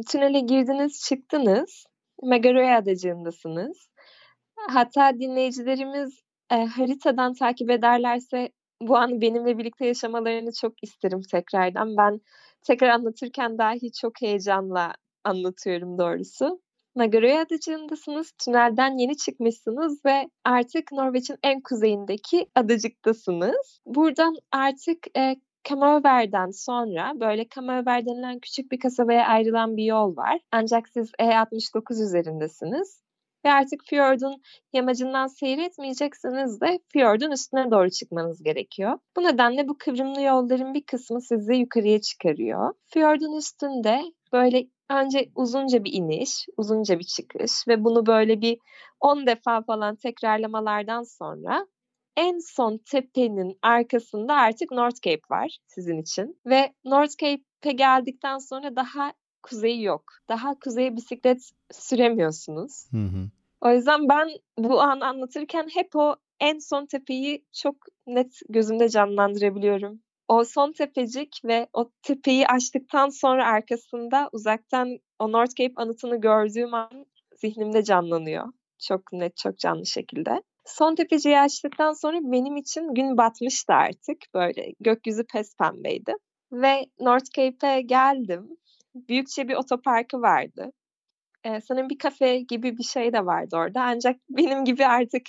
[0.09, 1.85] Tünele girdiniz, çıktınız.
[2.23, 3.89] Megaroya adacığındasınız.
[4.57, 8.49] Hatta dinleyicilerimiz e, haritadan takip ederlerse
[8.83, 11.97] bu anı benimle birlikte yaşamalarını çok isterim tekrardan.
[11.97, 12.21] Ben
[12.63, 14.93] tekrar anlatırken dahi çok heyecanla
[15.25, 16.61] anlatıyorum doğrusu.
[16.99, 18.33] Magaroya adacığındasınız.
[18.45, 23.81] Tünelden yeni çıkmışsınız ve artık Norveç'in en kuzeyindeki adacıktasınız.
[23.87, 25.37] Buradan artık e,
[25.69, 30.41] Kamöver'den sonra böyle Kamöver denilen küçük bir kasabaya ayrılan bir yol var.
[30.53, 33.03] Ancak siz E69 üzerindesiniz.
[33.45, 38.99] Ve artık Fjord'un yamacından seyretmeyeceksiniz de Fjord'un üstüne doğru çıkmanız gerekiyor.
[39.17, 42.75] Bu nedenle bu kıvrımlı yolların bir kısmı sizi yukarıya çıkarıyor.
[42.87, 48.59] Fjord'un üstünde böyle önce uzunca bir iniş, uzunca bir çıkış ve bunu böyle bir
[49.01, 51.67] 10 defa falan tekrarlamalardan sonra
[52.17, 56.41] en son tepenin arkasında artık North Cape var sizin için.
[56.47, 60.03] Ve North Cape'e geldikten sonra daha kuzeyi yok.
[60.29, 62.87] Daha kuzeye bisiklet süremiyorsunuz.
[62.91, 63.31] Hı hı.
[63.61, 70.01] O yüzden ben bu an anlatırken hep o en son tepeyi çok net gözümde canlandırabiliyorum.
[70.29, 76.75] O son tepecik ve o tepeyi açtıktan sonra arkasında uzaktan o North Cape anıtını gördüğüm
[76.75, 78.47] an zihnimde canlanıyor.
[78.79, 80.43] Çok net, çok canlı şekilde.
[80.67, 84.19] Son tepeciyi açtıktan sonra benim için gün batmıştı artık.
[84.35, 86.15] Böyle gökyüzü pes pembeydi.
[86.53, 88.49] Ve North Cape'e geldim.
[88.95, 90.73] Büyükçe bir otoparkı vardı.
[91.49, 93.83] Ee, sanırım bir kafe gibi bir şey de vardı orada.
[93.83, 95.23] Ancak benim gibi artık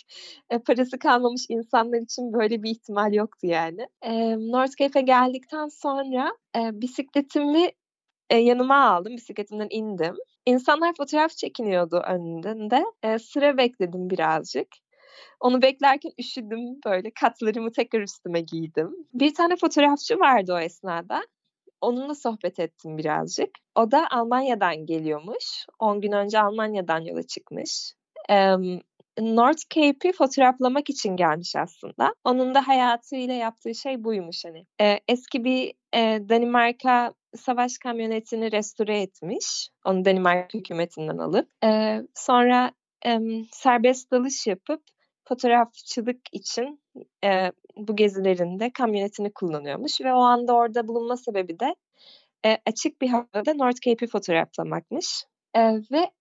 [0.50, 3.88] e, parası kalmamış insanlar için böyle bir ihtimal yoktu yani.
[4.02, 7.72] Ee, North Cape'e geldikten sonra e, bisikletimi
[8.30, 9.16] e, yanıma aldım.
[9.16, 10.16] Bisikletimden indim.
[10.46, 12.84] İnsanlar fotoğraf çekiniyordu önünde.
[13.04, 14.68] E, sıra bekledim birazcık.
[15.40, 18.96] Onu beklerken üşüdüm böyle katlarımı tekrar üstüme giydim.
[19.14, 21.22] Bir tane fotoğrafçı vardı o esnada.
[21.82, 23.50] Onunla sohbet ettim birazcık.
[23.76, 25.66] O da Almanya'dan geliyormuş.
[25.80, 27.94] 10 gün önce Almanya'dan yola çıkmış.
[28.30, 28.56] Ee,
[29.20, 32.14] North Cape'i fotoğraflamak için gelmiş aslında.
[32.24, 34.66] Onun da hayatıyla yaptığı şey buymuş hani.
[34.82, 39.70] Ee, eski bir e, Danimarka savaş kamyonetini restore etmiş.
[39.86, 41.50] Onu Danimarka hükümetinden alıp.
[41.64, 42.72] Ee, sonra
[43.06, 43.20] e,
[43.52, 44.82] serbest dalış yapıp
[45.28, 46.82] fotoğrafçılık için
[47.24, 47.52] e,
[47.88, 51.76] bu gezilerinde kamyonetini kullanıyormuş ve o anda orada bulunma sebebi de
[52.46, 55.24] e, açık bir havada North Cape'i fotoğraflamakmış.
[55.56, 55.62] E,
[55.92, 56.12] ve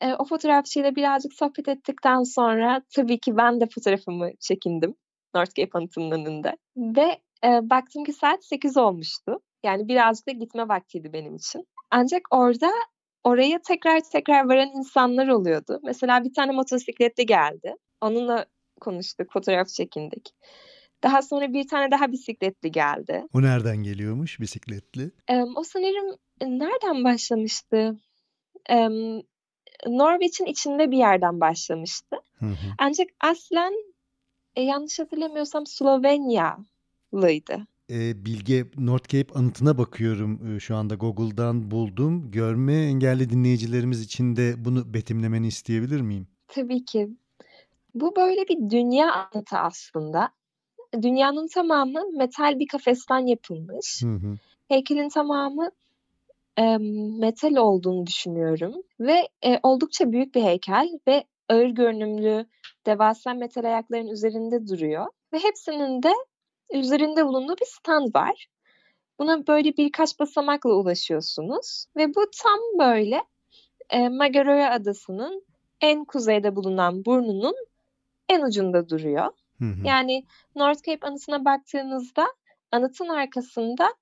[0.00, 4.94] e, o fotoğrafçıyla birazcık sohbet ettikten sonra tabii ki ben de fotoğrafımı çekindim
[5.34, 6.56] North Cape anıtının önünde.
[6.76, 9.40] Ve e, baktım ki saat 8 olmuştu.
[9.64, 11.68] Yani birazcık da gitme vaktiydi benim için.
[11.90, 12.70] Ancak orada
[13.24, 15.80] oraya tekrar tekrar varan insanlar oluyordu.
[15.82, 17.74] Mesela bir tane motosikletli geldi.
[18.00, 18.46] Onunla
[18.80, 20.30] konuştuk, fotoğraf çekindik.
[21.02, 23.24] Daha sonra bir tane daha bisikletli geldi.
[23.34, 25.10] O nereden geliyormuş bisikletli?
[25.28, 27.98] Ee, o sanırım nereden başlamıştı?
[28.70, 28.88] Ee,
[29.86, 32.16] Norveç'in içinde bir yerden başlamıştı.
[32.38, 32.74] Hı hı.
[32.78, 33.72] Ancak aslen
[34.56, 37.66] e, yanlış hatırlamıyorsam Slovenyalıydı.
[37.90, 42.30] E, Bilge North Cape anıtına bakıyorum e, şu anda Google'dan buldum.
[42.30, 46.28] Görme engelli dinleyicilerimiz için de bunu betimlemeni isteyebilir miyim?
[46.48, 47.08] Tabii ki.
[47.94, 50.30] Bu böyle bir dünya anıtı aslında.
[51.02, 54.02] Dünyanın tamamı metal bir kafesten yapılmış.
[54.02, 54.36] Hı hı.
[54.68, 55.70] Heykelin tamamı
[56.58, 56.76] e,
[57.20, 62.46] metal olduğunu düşünüyorum ve e, oldukça büyük bir heykel ve ağır görünümlü
[62.86, 66.12] devasa metal ayakların üzerinde duruyor ve hepsinin de
[66.72, 68.46] üzerinde bulunduğu bir stand var.
[69.18, 73.24] Buna böyle birkaç basamakla ulaşıyorsunuz ve bu tam böyle
[73.90, 75.44] e, Magaroya adasının
[75.80, 77.54] en kuzeyde bulunan burnunun
[78.28, 79.32] en ucunda duruyor.
[79.58, 79.86] Hı hı.
[79.86, 80.24] Yani
[80.56, 82.26] North Cape anıtına baktığınızda
[82.72, 83.94] anıtın arkasında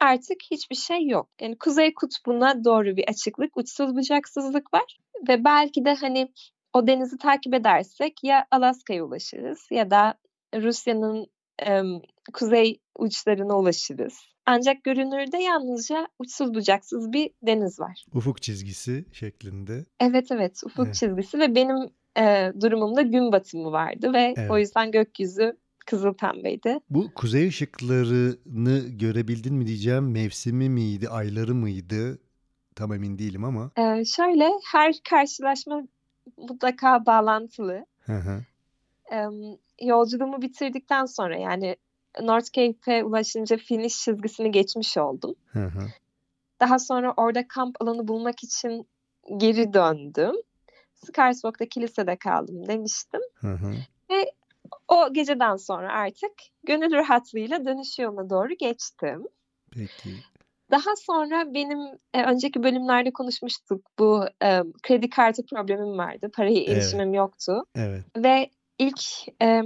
[0.00, 1.28] artık hiçbir şey yok.
[1.40, 6.32] Yani kuzey kutbuna doğru bir açıklık, uçsuz bucaksızlık var ve belki de hani
[6.72, 10.14] o denizi takip edersek ya Alaska'ya ulaşırız ya da
[10.54, 11.26] Rusya'nın
[11.66, 11.82] e,
[12.32, 14.18] kuzey uçlarına ulaşırız.
[14.46, 18.04] Ancak görünürde yalnızca uçsuz bucaksız bir deniz var.
[18.14, 19.84] Ufuk çizgisi şeklinde.
[20.00, 20.94] Evet evet ufuk Evet.
[20.94, 21.76] çizgisi ve benim
[22.18, 24.50] e, durumumda gün batımı vardı ve Evet.
[24.50, 26.78] o yüzden gökyüzü kızıl pembeydi.
[26.90, 30.10] Bu kuzey ışıklarını görebildin mi diyeceğim.
[30.10, 32.18] Mevsimi miydi, ayları mıydı?
[32.76, 33.70] Tam emin değilim ama.
[33.76, 35.82] E, şöyle her karşılaşma
[36.36, 37.86] mutlaka bağlantılı.
[38.00, 38.44] Hı hı.
[39.14, 39.16] E,
[39.82, 41.76] yolculuğumu bitirdikten sonra yani
[42.22, 45.34] North Cape'e ulaşınca finish çizgisini geçmiş oldum.
[45.46, 45.86] Hı hı.
[46.60, 48.88] Daha sonra orada kamp alanı bulmak için
[49.36, 50.34] geri döndüm.
[51.04, 53.20] Skarsgård'da kilisede kaldım demiştim.
[53.40, 53.74] Hı hı.
[54.88, 56.32] O geceden sonra artık
[56.66, 59.22] gönül rahatlığıyla dönüş yoluna doğru geçtim.
[59.72, 60.10] Peki.
[60.70, 63.86] Daha sonra benim e, önceki bölümlerde konuşmuştuk.
[63.98, 66.30] Bu e, kredi kartı problemim vardı.
[66.34, 66.68] Paraya Evet.
[66.68, 67.64] erişimim yoktu.
[67.74, 68.04] Evet.
[68.16, 69.00] Ve ilk
[69.42, 69.62] e,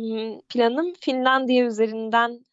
[0.48, 2.44] planım Finlandiya üzerinden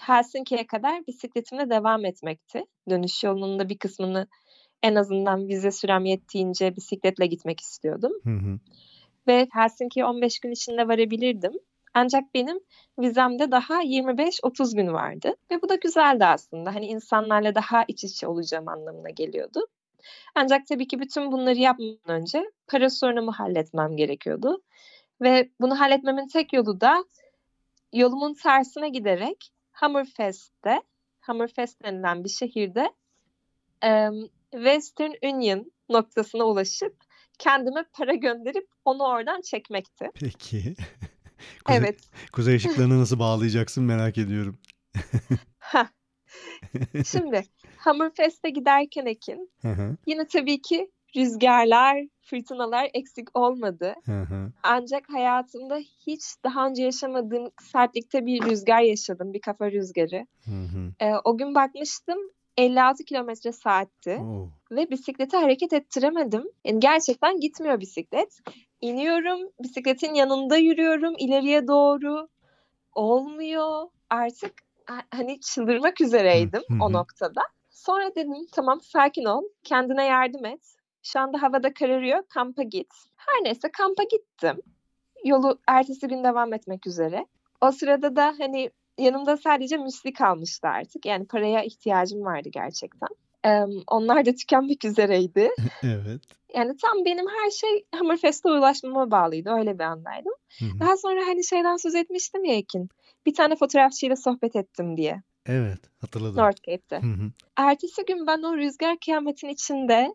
[0.00, 2.64] Helsinki'ye kadar bisikletimle devam etmekti.
[2.90, 4.26] Dönüş yolunun da bir kısmını
[4.82, 8.12] en azından vize sürem yettiğince bisikletle gitmek istiyordum.
[8.24, 8.58] Hı hı.
[9.26, 11.52] Ve Helsinki'ye 15 gün içinde varabilirdim.
[11.94, 12.60] Ancak benim
[12.98, 15.34] vizemde daha 25-30 gün vardı.
[15.50, 16.74] Ve bu da güzeldi aslında.
[16.74, 19.66] Hani insanlarla daha iç içe olacağım anlamına geliyordu.
[20.34, 24.62] Ancak tabii ki bütün bunları yapmadan önce para sorunumu halletmem gerekiyordu.
[25.20, 27.04] Ve bunu halletmemin tek yolu da
[27.92, 30.82] yolumun tersine giderek Hammerfest'te,
[31.20, 32.92] Hammerfest denilen bir şehirde
[34.54, 36.96] Western Union noktasına ulaşıp
[37.38, 40.10] kendime para gönderip onu oradan çekmekti.
[40.14, 40.74] Peki.
[41.64, 42.00] Kuzey, Evet.
[42.32, 44.58] kuzey ışıklarını nasıl bağlayacaksın merak ediyorum.
[47.06, 47.42] Şimdi
[47.76, 49.96] Hammerfest'e giderken Ekin Hı hı.
[50.06, 53.94] yine tabii ki rüzgarlar, fırtınalar eksik olmadı.
[54.04, 54.52] Hı hı.
[54.62, 55.76] Ancak hayatımda
[56.06, 59.32] hiç daha önce yaşamadığım sertlikte bir rüzgar yaşadım.
[59.32, 60.26] Bir kafa rüzgarı.
[61.00, 62.18] Ee, o gün bakmıştım
[62.56, 64.48] 56 kilometre saatti Oo.
[64.70, 66.44] ve bisikleti hareket ettiremedim.
[66.64, 68.38] Yani gerçekten gitmiyor bisiklet.
[68.80, 72.28] İniyorum, bisikletin yanında yürüyorum ileriye doğru.
[72.94, 73.88] Olmuyor.
[74.10, 74.52] Artık
[74.86, 77.40] ha- hani çıldırmak üzereydim o noktada.
[77.70, 80.60] Sonra dedim tamam sakin ol, kendine yardım et.
[81.02, 82.88] Şu anda havada kararıyor, kampa git.
[83.16, 84.62] Her neyse kampa gittim.
[85.24, 87.26] Yolu ertesi gün devam etmek üzere.
[87.60, 91.06] O sırada da hani yanımda sadece müsli kalmıştı artık.
[91.06, 93.08] Yani paraya ihtiyacım vardı gerçekten.
[93.44, 95.50] Em, onlar da tükenmek üzereydi.
[95.82, 96.20] Evet.
[96.54, 99.50] Yani tam benim her şey Hammerfest'e ulaşmama bağlıydı.
[99.50, 100.32] Öyle bir andaydım.
[100.58, 100.80] Hı hı.
[100.80, 102.88] Daha sonra hani şeyden söz etmiştim ya Ekin.
[103.26, 105.22] Bir tane fotoğrafçıyla sohbet ettim diye.
[105.46, 105.78] Evet.
[106.00, 106.42] Hatırladım.
[106.42, 106.96] Northgate'te.
[106.96, 107.30] Hı hı.
[107.56, 110.14] Ertesi gün ben o rüzgar kıyametin içinde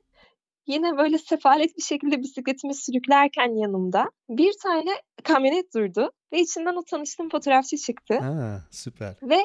[0.67, 4.91] yine böyle sefalet bir şekilde bisikletimi sürüklerken yanımda bir tane
[5.23, 8.13] kamyonet durdu ve içinden o tanıştığım fotoğrafçı çıktı.
[8.15, 9.15] Aa, süper.
[9.23, 9.39] Ve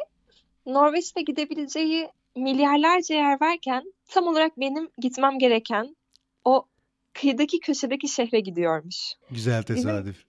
[0.66, 5.96] Norveç'te gidebileceği milyarlarca yer varken tam olarak benim gitmem gereken
[6.44, 6.66] o
[7.12, 9.12] kıyıdaki köşedeki şehre gidiyormuş.
[9.30, 10.24] Güzel Bizim tesadüf.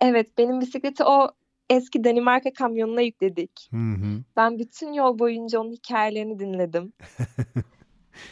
[0.00, 1.28] evet benim bisikleti o
[1.70, 3.68] eski Danimarka kamyonuna yükledik.
[3.70, 4.22] Hı hı.
[4.36, 6.92] Ben bütün yol boyunca onun hikayelerini dinledim.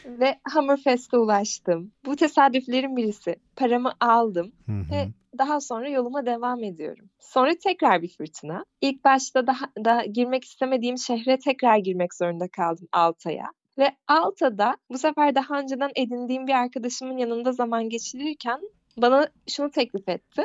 [0.04, 1.92] Ve Hammerfest'e ulaştım.
[2.06, 3.36] Bu tesadüflerin birisi.
[3.56, 5.08] Paramı aldım ve
[5.38, 7.10] daha sonra yoluma devam ediyorum.
[7.18, 8.64] Sonra tekrar bir fırtına.
[8.80, 13.46] İlk başta daha da girmek istemediğim şehre tekrar girmek zorunda kaldım Altay'a.
[13.78, 18.60] Ve Alta'da bu sefer daha önceden edindiğim bir arkadaşımın yanında zaman geçirirken
[18.96, 20.42] bana şunu teklif etti.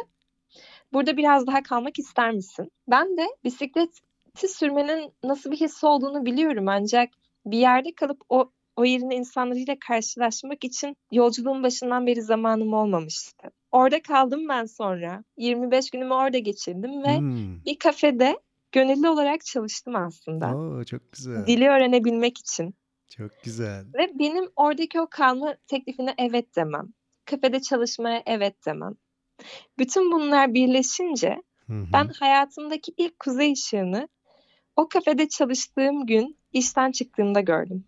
[0.93, 2.71] Burada biraz daha kalmak ister misin?
[2.87, 4.01] Ben de bisikleti
[4.47, 7.09] sürmenin nasıl bir his olduğunu biliyorum ancak
[7.45, 13.47] bir yerde kalıp o o yerin insanlarıyla karşılaşmak için yolculuğun başından beri zamanım olmamıştı.
[13.71, 15.23] Orada kaldım ben sonra.
[15.37, 17.63] 25 günümü orada geçirdim ve Hmm.
[17.65, 18.39] bir kafede
[18.71, 20.55] gönüllü olarak çalıştım aslında.
[20.55, 21.45] Oo, çok güzel.
[21.47, 22.75] Dili öğrenebilmek için.
[23.09, 23.85] Çok güzel.
[23.93, 26.93] Ve benim oradaki o kalma teklifine evet demem.
[27.25, 28.93] Kafede çalışmaya evet demem.
[29.77, 31.85] Bütün bunlar birleşince Hı hı.
[31.93, 34.07] ben hayatımdaki ilk kuzey ışığını
[34.75, 37.85] o kafede çalıştığım gün işten çıktığımda gördüm.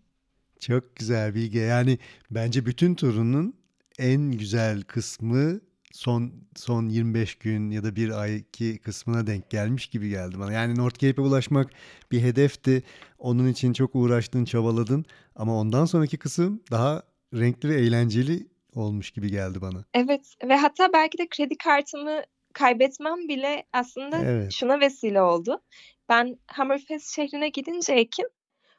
[0.60, 1.60] Çok güzel Bilge.
[1.60, 1.98] Yani
[2.30, 3.54] bence bütün turunun
[3.98, 5.60] en güzel kısmı
[5.92, 10.52] son son 25 gün ya da bir ayki kısmına denk gelmiş gibi geldi bana.
[10.52, 11.70] Yani North Cape'e ulaşmak
[12.12, 12.82] bir hedefti.
[13.18, 15.04] Onun için çok uğraştın, çabaladın.
[15.36, 17.02] Ama ondan sonraki kısım daha
[17.34, 19.84] renkli ve eğlenceli olmuş gibi geldi bana.
[19.94, 22.20] Evet ve hatta belki de kredi kartımı
[22.52, 24.52] kaybetmem bile aslında Evet.
[24.52, 25.60] şuna vesile oldu.
[26.08, 28.28] Ben Hammerfest şehrine gidince Ekin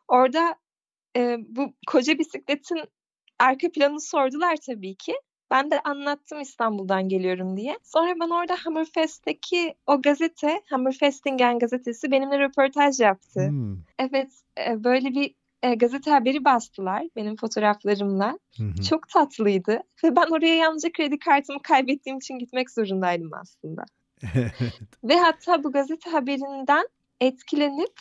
[0.07, 0.55] orada
[1.19, 2.79] e, bu koca bisikletin
[3.39, 5.13] arka planını sordular tabii ki.
[5.51, 7.77] Ben de anlattım İstanbul'dan geliyorum diye.
[7.83, 13.47] Sonra ben orada Hammerfest'teki o gazete, Hammerfestingen gazetesi benimle röportaj yaptı.
[13.47, 13.77] Hmm.
[13.99, 14.31] Evet,
[14.67, 18.39] e, böyle bir e, gazete haberi bastılar benim fotoğraflarımla.
[18.57, 18.83] Hı hı.
[18.83, 23.85] Çok tatlıydı ve ben oraya yalnızca kredi kartımı kaybettiğim için gitmek zorundaydım aslında.
[25.03, 26.87] Ve hatta bu gazete haberinden
[27.21, 27.93] etkilenip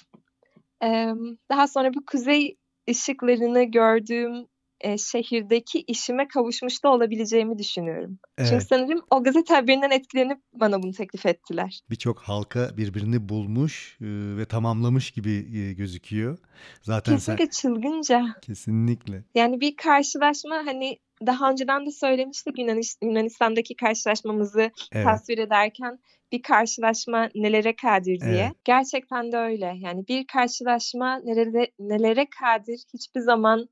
[0.82, 1.08] e,
[1.50, 2.56] daha sonra bu kuzey
[2.90, 4.46] ışıklarını gördüğüm
[4.80, 8.18] e, şehirdeki işime kavuşmuş da olabileceğimi düşünüyorum.
[8.38, 8.66] Çünkü Evet.
[8.68, 11.80] sanırım o gazete haberinden etkilenip bana bunu teklif ettiler.
[11.90, 14.06] Birçok halka birbirini bulmuş e,
[14.36, 16.38] ve tamamlamış gibi e, gözüküyor.
[16.82, 18.26] Zaten sen Kesinlikle çılgınca.
[18.42, 19.24] kesinlikle.
[19.34, 25.04] Yani bir karşılaşma hani daha önceden de söylemiştik Yunanis- Yunanistan'daki karşılaşmamızı Evet.
[25.04, 25.98] tasvir ederken
[26.32, 28.44] bir karşılaşma nelere kadir diye.
[28.44, 28.52] Evet.
[28.64, 29.74] Gerçekten de öyle.
[29.78, 33.68] Yani bir karşılaşma nelere, nelere kadir hiçbir zaman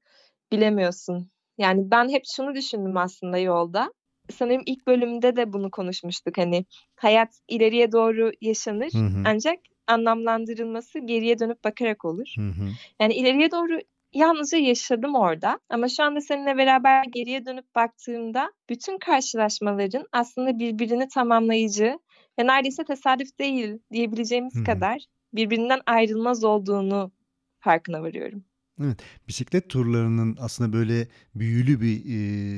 [0.53, 1.31] bilemiyorsun.
[1.59, 3.93] Yani ben hep şunu düşündüm aslında yolda.
[4.31, 6.39] Sanırım ilk bölümde de bunu konuşmuştuk.
[6.39, 6.65] Hani
[6.97, 9.23] hayat ileriye doğru yaşanır Hı hı.
[9.25, 12.35] ancak anlamlandırılması geriye dönüp bakarak olur.
[12.37, 12.69] Hı hı.
[13.01, 13.79] Yani ileriye doğru
[14.13, 15.61] yalnızca yaşadım orada.
[15.69, 21.99] Ama şu anda seninle beraber geriye dönüp baktığımda bütün karşılaşmaların aslında birbirini tamamlayıcı
[22.39, 24.65] ve neredeyse tesadüf değil diyebileceğimiz Hı hı.
[24.65, 27.13] kadar birbirinden ayrılmaz olduğunu
[27.61, 28.45] farkına varıyorum.
[28.83, 28.99] Evet,
[29.29, 32.05] bisiklet turlarının aslında böyle büyülü bir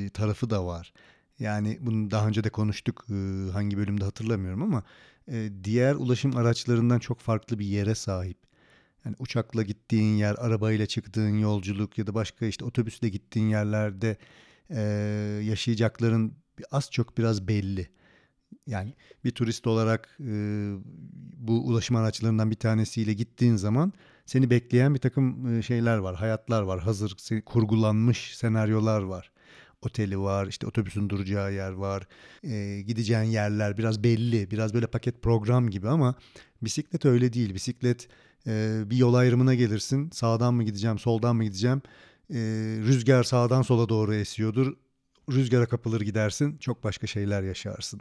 [0.06, 0.92] e, tarafı da var.
[1.38, 3.14] Yani bunu daha önce de konuştuk, e,
[3.52, 4.82] hangi bölümde hatırlamıyorum ama
[5.28, 8.38] e, diğer ulaşım araçlarından çok farklı bir yere sahip.
[9.04, 14.16] Yani uçakla gittiğin yer, arabayla çıktığın yolculuk ya da başka işte otobüsle gittiğin yerlerde
[14.70, 14.80] e,
[15.44, 16.32] yaşayacakların
[16.70, 17.88] az çok biraz belli.
[18.66, 18.94] Yani
[19.24, 20.24] bir turist olarak e,
[21.36, 23.92] bu ulaşım araçlarından bir tanesiyle gittiğin zaman
[24.28, 27.16] seni bekleyen bir takım e, şeyler var, hayatlar var, hazır
[27.46, 29.30] kurgulanmış senaryolar var.
[29.82, 32.08] Oteli var, işte otobüsün duracağı yer var,
[32.44, 36.14] e, gideceğin yerler biraz belli, biraz böyle paket program gibi ama
[36.62, 37.54] bisiklet öyle değil.
[37.54, 38.08] Bisiklet
[38.46, 41.82] e, bir yol ayrımına gelirsin, sağdan mı gideceğim, soldan mı gideceğim,
[42.30, 42.38] e,
[42.86, 44.76] rüzgar sağdan sola doğru esiyordur,
[45.32, 48.00] rüzgara kapılır gidersin, çok başka şeyler yaşarsın.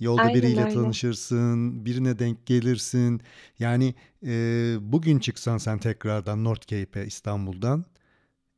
[0.00, 0.74] Yolda Aynen biriyle öyle.
[0.74, 3.20] tanışırsın, birine denk gelirsin.
[3.58, 3.94] Yani
[4.26, 4.32] e,
[4.80, 7.84] bugün çıksan sen tekrardan North Cape'e İstanbul'dan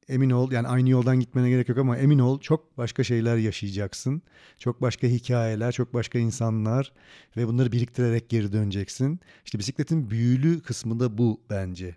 [0.08, 4.22] emin ol yani aynı yoldan gitmene gerek yok ama emin ol çok başka şeyler yaşayacaksın.
[4.58, 6.92] Çok başka hikayeler, çok başka insanlar
[7.36, 9.20] ve bunları biriktirerek geri döneceksin.
[9.44, 11.96] İşte bisikletin büyülü kısmı da bu bence.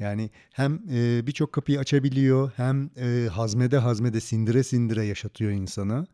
[0.00, 6.06] Yani hem e, birçok kapıyı açabiliyor, hem e, hazmede hazmede sindire sindire yaşatıyor insana.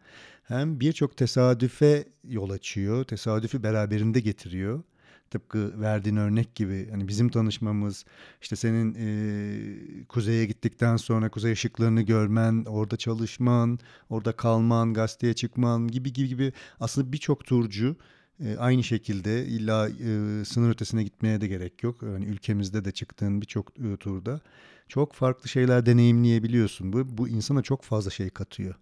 [0.45, 4.83] Hem birçok tesadüfe yol açıyor, tesadüfü beraberinde getiriyor.
[5.31, 8.05] Tıpkı verdiğin örnek gibi hani bizim tanışmamız,
[8.43, 13.79] işte senin e, kuzeye gittikten sonra kuzey ışıklarını görmen, orada çalışman,
[14.11, 17.97] orada kalman, gazeteye çıkman gibi gibi gibi aslında birçok turcu
[18.45, 22.03] e, aynı şekilde illa e, sınır ötesine gitmeye de gerek yok.
[22.03, 24.41] Yani ülkemizde de çıktığın birçok e, turda
[24.89, 26.93] çok farklı şeyler deneyimleyebiliyorsun.
[26.93, 28.75] Bu, bu insana çok fazla şey katıyor.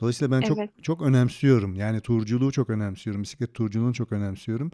[0.00, 0.70] Dolayısıyla ben çok Evet.
[0.82, 1.76] çok önemsiyorum.
[1.76, 3.22] Yani turculuğu çok önemsiyorum.
[3.22, 4.70] Bisiklet turculuğunu çok önemsiyorum.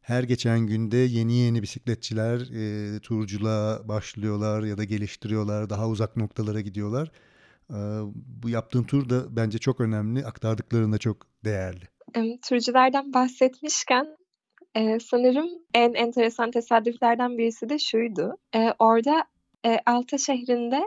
[0.00, 2.40] Her geçen günde yeni yeni bisikletçiler
[2.96, 5.70] e, turculuğa başlıyorlar ya da geliştiriyorlar.
[5.70, 7.12] Daha uzak noktalara gidiyorlar.
[7.70, 7.76] E,
[8.42, 10.26] bu yaptığın tur da bence çok önemli.
[10.26, 11.91] Aktardıkların da çok değerli.
[12.14, 14.16] Em, Turculardan bahsetmişken
[14.74, 18.36] e, sanırım en enteresan tesadüflerden birisi de şuydu.
[18.54, 19.24] E, orada
[19.66, 20.82] e, Alta şehrinde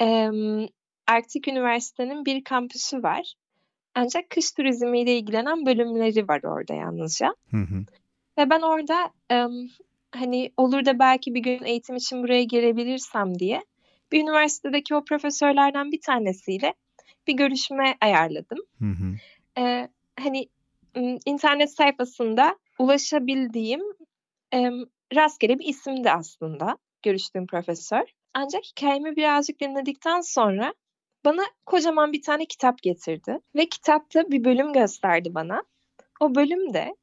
[0.00, 0.68] em,
[1.06, 3.34] Arktik Üniversite'nin bir kampüsü var.
[3.94, 7.34] Ancak kış turizmiyle ilgilenen bölümleri var orada yalnızca.
[7.50, 7.84] Hı hı.
[8.38, 9.50] Ve ben orada em,
[10.14, 13.60] hani olur da belki bir gün eğitim için buraya gelebilirsem diye
[14.12, 16.74] bir üniversitedeki o profesörlerden bir tanesiyle
[17.26, 18.58] bir görüşme ayarladım.
[18.78, 19.14] Hı hı.
[19.58, 19.88] Ee,
[20.22, 20.48] hani
[21.26, 23.82] internet sayfasında ulaşabildiğim
[24.52, 28.02] em, rastgele bir isimdi aslında görüştüğüm profesör.
[28.34, 30.74] Ancak hikayemi birazcık dinledikten sonra
[31.24, 35.62] bana kocaman bir tane kitap getirdi ve kitapta bir bölüm gösterdi bana.
[36.20, 36.96] O bölümde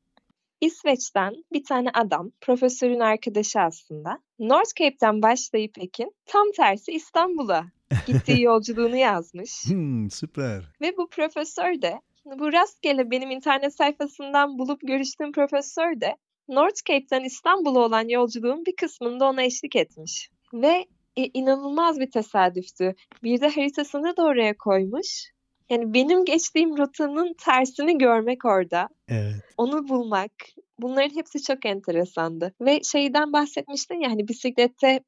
[0.62, 4.20] İsveç'ten bir tane adam, profesörün arkadaşı aslında.
[4.40, 7.66] North Cape'ten başlayıp Ekin tam tersi İstanbul'a
[8.08, 9.66] gittiği yolculuğunu yazmış.
[9.66, 10.64] Hmm, süper.
[10.82, 16.16] Ve bu profesör de bu rastgele benim internet sayfasından bulup görüştüğüm profesör de
[16.50, 20.30] North Cape'ten İstanbul'a olan yolculuğun bir kısmında ona eşlik etmiş.
[20.54, 20.86] Ve
[21.18, 22.96] e, inanılmaz bir tesadüftü.
[23.24, 25.32] Bir de haritasını da oraya koymuş.
[25.70, 28.90] Yani benim geçtiğim rotanın tersini görmek orada.
[29.08, 29.36] Evet.
[29.58, 30.32] Onu bulmak.
[30.80, 32.54] Bunların hepsi çok enteresandı.
[32.62, 35.00] Ve şeyden bahsetmiştin ya hani bisiklette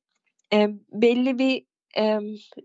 [0.53, 1.63] e, belli bir
[1.97, 2.19] e,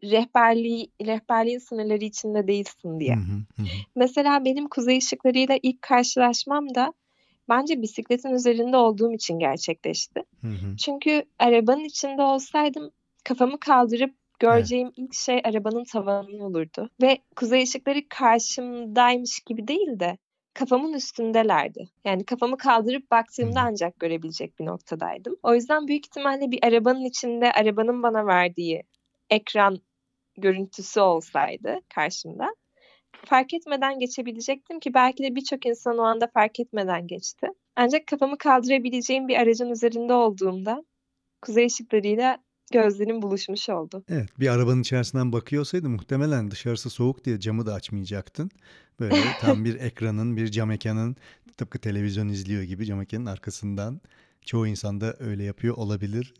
[0.05, 3.14] rehberliği, rehberliğin sınırları içinde değilsin diye.
[3.14, 3.66] Hı hı, hı.
[3.97, 6.93] Mesela benim kuzey ışıklarıyla ilk karşılaşmam da
[7.49, 10.23] bence bisikletin üzerinde olduğum için gerçekleşti.
[10.41, 10.77] Hı hı.
[10.77, 12.91] Çünkü arabanın içinde olsaydım
[13.25, 16.91] kafamı kaldırıp göreceğim ilk şey arabanın tavanı olurdu.
[17.03, 20.18] Ve kuzey ışıkları karşımdaymış gibi değil de
[20.55, 21.89] kafamın üstündelerdi.
[22.05, 23.64] Yani kafamı kaldırıp baktığımda Hı.
[23.64, 25.37] ancak görebilecek bir noktadaydım.
[25.43, 28.83] O yüzden büyük ihtimalle bir arabanın içinde arabanın bana verdiği
[29.33, 29.78] ekran
[30.39, 32.55] görüntüsü olsaydı karşımda
[33.24, 37.47] fark etmeden geçebilecektim ki belki de birçok insan o anda fark etmeden geçti.
[37.76, 40.85] Ancak kafamı kaldırabileceğim bir aracın üzerinde olduğumda
[41.43, 42.39] kuzey ışıklarıyla
[42.72, 44.05] gözlerim buluşmuş oldu.
[44.09, 48.51] Evet, bir arabanın içerisinden bakıyor olsaydı muhtemelen dışarısı soğuk diye camı da açmayacaktın.
[49.01, 51.16] Böyle tam bir ekranın, bir cam ekranın
[51.57, 54.01] tıpkı televizyon izliyor gibi cam ekranın arkasından
[54.45, 56.34] Çoğu insan da öyle yapıyor olabilir.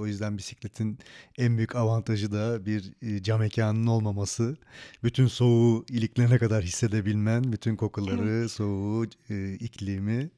[0.00, 0.98] O yüzden bisikletin
[1.38, 4.56] en büyük avantajı da bir e, cam mekanının olmaması.
[5.02, 8.50] Bütün soğuğu iliklerine kadar hissedebilmen, bütün kokuları, Evet.
[8.50, 10.30] soğuğu, e, iklimi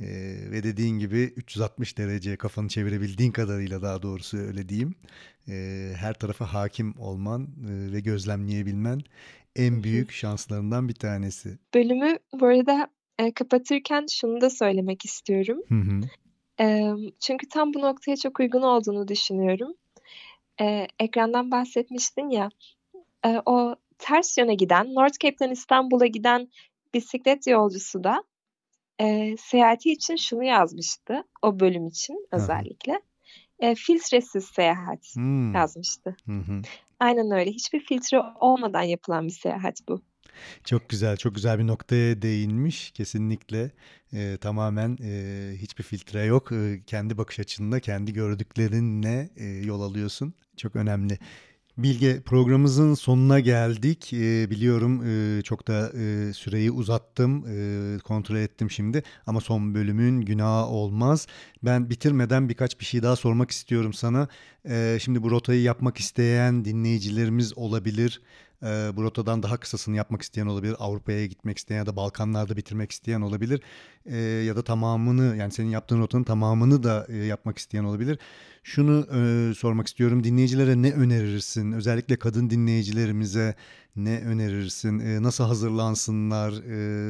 [0.00, 0.06] e,
[0.50, 4.94] ve dediğin gibi 360 derece kafanı çevirebildiğin kadarıyla daha doğrusu öyle diyeyim.
[5.48, 9.00] E, her tarafa hakim olman e, ve gözlemleyebilmen
[9.56, 11.58] en büyük şanslarından bir tanesi.
[11.74, 12.88] Bölümü bu arada
[13.18, 15.58] e, kapatırken şunu da söylemek istiyorum.
[15.68, 16.00] Hı hı.
[16.60, 19.74] E, çünkü tam bu noktaya çok uygun olduğunu düşünüyorum.
[20.60, 22.48] E, ekrandan bahsetmiştin ya,
[23.26, 26.48] e, o ters yöne giden, North Cape'den İstanbul'a giden
[26.94, 28.24] bisiklet yolcusu da
[29.00, 33.00] e, seyahati için şunu yazmıştı, o bölüm için özellikle.
[33.58, 35.54] E, filtresiz seyahat Hmm.
[35.54, 36.16] yazmıştı.
[36.26, 36.62] Hı hı.
[37.00, 37.50] Aynen öyle.
[37.50, 40.00] Hiçbir filtre olmadan yapılan bir seyahat bu.
[40.64, 42.90] Çok güzel, çok güzel bir noktaya değinmiş.
[42.90, 43.70] Kesinlikle
[44.12, 46.52] e, tamamen e, hiçbir filtre yok.
[46.52, 50.34] E, kendi bakış açınla, kendi gördüklerinle e, yol alıyorsun.
[50.56, 51.18] Çok önemli.
[51.78, 54.12] Bilge programımızın sonuna geldik.
[54.12, 59.02] E, biliyorum e, çok da e, süreyi uzattım, e, kontrol ettim şimdi.
[59.26, 61.26] Ama son bölümün günahı olmaz.
[61.62, 64.28] Ben bitirmeden birkaç bir şey daha sormak istiyorum sana.
[64.68, 68.20] E, şimdi bu rotayı yapmak isteyen dinleyicilerimiz olabilir.
[68.64, 70.76] Ee, bu rotadan daha kısasını yapmak isteyen olabilir.
[70.78, 73.60] Avrupa'ya gitmek isteyen ya da Balkanlarda bitirmek isteyen olabilir.
[74.06, 78.18] Ee, ya da tamamını yani senin yaptığın rotanın tamamını da e, yapmak isteyen olabilir.
[78.62, 80.24] Şunu e, sormak istiyorum.
[80.24, 81.72] Dinleyicilere ne önerirsin?
[81.72, 83.54] Özellikle kadın dinleyicilerimize
[83.96, 84.98] ne önerirsin?
[84.98, 86.52] E, nasıl hazırlansınlar?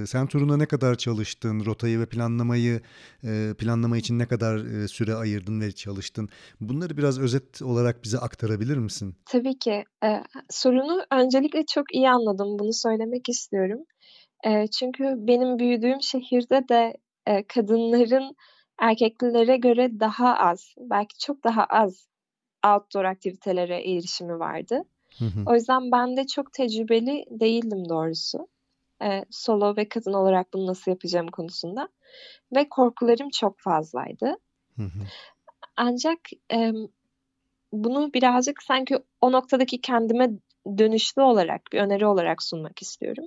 [0.03, 1.65] E, sen turuna ne kadar çalıştın?
[1.65, 2.81] Rotayı ve planlamayı
[3.25, 6.29] e, planlama için ne kadar e, süre ayırdın ve çalıştın?
[6.61, 9.17] Bunları biraz özet olarak bize aktarabilir misin?
[9.27, 9.85] Tabii ki.
[10.05, 10.09] E,
[10.51, 12.59] sorunu öncelikle çok iyi anladım.
[12.59, 13.79] Bunu söylemek istiyorum.
[14.47, 18.37] E, çünkü benim büyüdüğüm şehirde de e, kadınların
[18.79, 22.09] erkeklere göre daha az, belki çok daha az
[22.67, 24.83] outdoor aktivitelere erişimi vardı.
[25.19, 25.45] Hı hı.
[25.47, 28.49] O yüzden ben de çok tecrübeli değildim doğrusu.
[29.03, 31.89] E, solo ve kadın olarak bunu nasıl yapacağım konusunda.
[32.57, 34.37] Ve korkularım çok fazlaydı.
[34.77, 35.01] Hı hı.
[35.77, 36.19] Ancak
[36.53, 36.73] e,
[37.73, 40.31] bunu birazcık sanki o noktadaki kendime
[40.79, 43.25] dönüşlü olarak, bir öneri olarak sunmak istiyorum.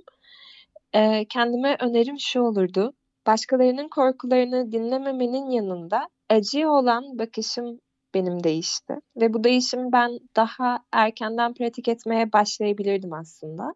[0.94, 2.92] E, kendime önerim şu olurdu.
[3.26, 7.80] Başkalarının korkularını dinlememenin yanında acıya olan bakışım
[8.14, 8.94] benim değişti.
[9.16, 13.74] Ve bu değişimi ben daha erkenden pratik etmeye başlayabilirdim aslında.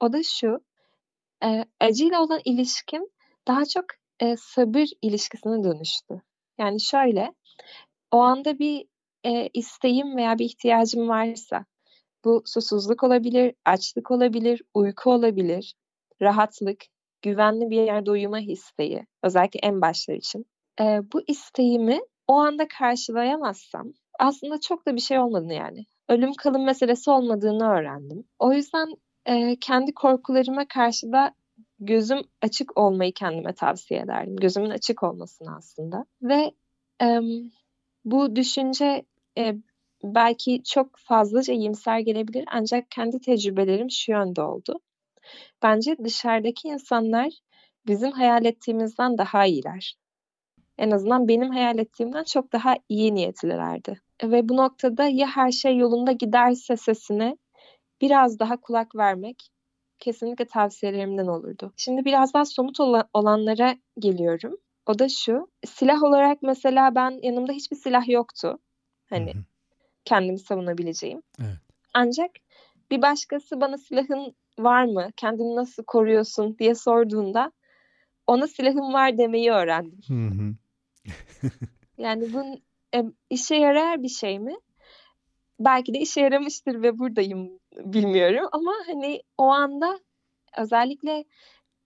[0.00, 0.60] O da şu,
[1.44, 3.02] e, acıyla olan ilişkim
[3.48, 3.84] daha çok
[4.20, 6.22] e, sabır ilişkisine dönüştü.
[6.58, 7.34] Yani şöyle,
[8.10, 8.86] o anda bir
[9.24, 11.64] e, isteğim veya bir ihtiyacım varsa,
[12.24, 15.74] bu susuzluk olabilir, açlık olabilir, uyku olabilir,
[16.22, 16.84] rahatlık,
[17.22, 20.46] güvenli bir yerde uyuma isteği, özellikle en başlar için.
[20.80, 25.84] E, bu isteğimi o anda karşılayamazsam aslında çok da bir şey olmadığını yani.
[26.08, 28.24] Ölüm kalım meselesi olmadığını öğrendim.
[28.38, 28.94] O yüzden
[29.26, 31.34] e, kendi korkularıma karşı da
[31.80, 34.36] gözüm açık olmayı kendime tavsiye ederdim.
[34.36, 36.04] Gözümün açık olmasını aslında.
[36.22, 36.52] Ve
[37.02, 37.20] e,
[38.04, 39.04] bu düşünce
[39.38, 39.54] e,
[40.04, 44.80] belki çok fazlaca iyimser gelebilir ancak kendi tecrübelerim şu yönde oldu.
[45.62, 47.32] Bence dışarıdaki insanlar
[47.86, 49.94] bizim hayal ettiğimizden daha iyiler.
[50.78, 54.00] En azından benim hayal ettiğimden çok daha iyi niyetlilerdi.
[54.22, 57.36] Ve bu noktada ya her şey yolunda giderse sesine
[58.00, 59.50] biraz daha kulak vermek
[59.98, 61.72] kesinlikle tavsiyelerimden olurdu.
[61.76, 62.80] Şimdi biraz daha somut
[63.14, 64.56] olanlara geliyorum.
[64.86, 65.48] O da şu.
[65.66, 68.58] Silah olarak mesela ben yanımda hiçbir silah yoktu.
[69.10, 69.42] Hani Hı hı.
[70.04, 71.22] kendimi savunabileceğim.
[71.40, 71.58] Evet.
[71.94, 72.30] Ancak
[72.90, 75.08] bir başkası bana silahın var mı?
[75.16, 77.52] Kendini nasıl koruyorsun diye sorduğunda
[78.26, 80.00] ona silahım var demeyi öğrendim.
[80.08, 80.54] Hı hı.
[81.98, 82.42] Yani bu
[82.94, 84.56] e, işe yarar bir şey mi?
[85.60, 89.98] Belki de işe yaramıştır ve buradayım bilmiyorum ama hani o anda
[90.58, 91.24] özellikle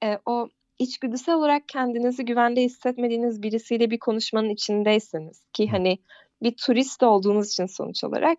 [0.04, 0.48] e, o
[0.78, 5.98] içgüdüsel olarak kendinizi güvende hissetmediğiniz birisiyle bir konuşmanın içindeyseniz ki hani
[6.42, 8.38] bir turist olduğunuz için sonuç olarak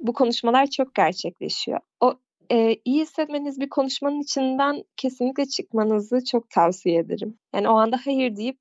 [0.00, 1.80] bu konuşmalar çok gerçekleşiyor.
[2.00, 2.18] O
[2.50, 7.38] e, iyi hissetmeniz bir konuşmanın içinden kesinlikle çıkmanızı çok tavsiye ederim.
[7.54, 8.58] Yani o anda hayır deyip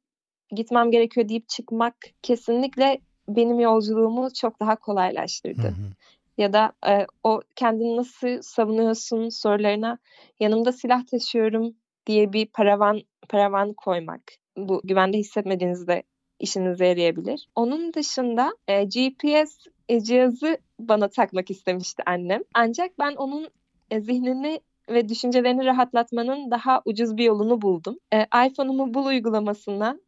[0.52, 5.62] gitmem gerekiyor deyip çıkmak kesinlikle benim yolculuğumu çok daha kolaylaştırdı.
[5.62, 5.92] Hı hı.
[6.38, 9.98] Ya da e, o kendini nasıl savunuyorsun sorularına
[10.40, 11.76] yanımda silah taşıyorum
[12.08, 14.22] diye bir paravan paravan koymak.
[14.58, 16.04] Bu güvende hissetmediğinizde
[16.40, 17.48] işinize yarayabilir.
[17.56, 19.58] Onun dışında e, GPS
[19.90, 22.42] e, cihazı bana takmak istemişti annem.
[22.54, 23.50] Ancak ben onun
[23.92, 24.60] e, zihnini
[24.90, 27.98] ve düşüncelerini rahatlatmanın daha ucuz bir yolunu buldum.
[28.14, 30.00] E, iPhone'umu bul uygulamasına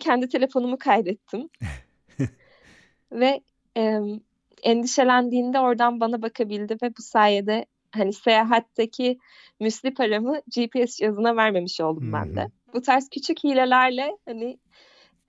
[0.00, 1.48] kendi telefonumu kaydettim.
[3.12, 3.40] Ve
[3.76, 4.20] em,
[4.62, 9.18] endişelendiğinde oradan bana bakabildi ve bu sayede hani seyahatteki
[9.60, 12.48] müsli paramı GPS cihazına vermemiş oldum ben de.
[12.74, 14.58] Bu tarz küçük hilelerle hani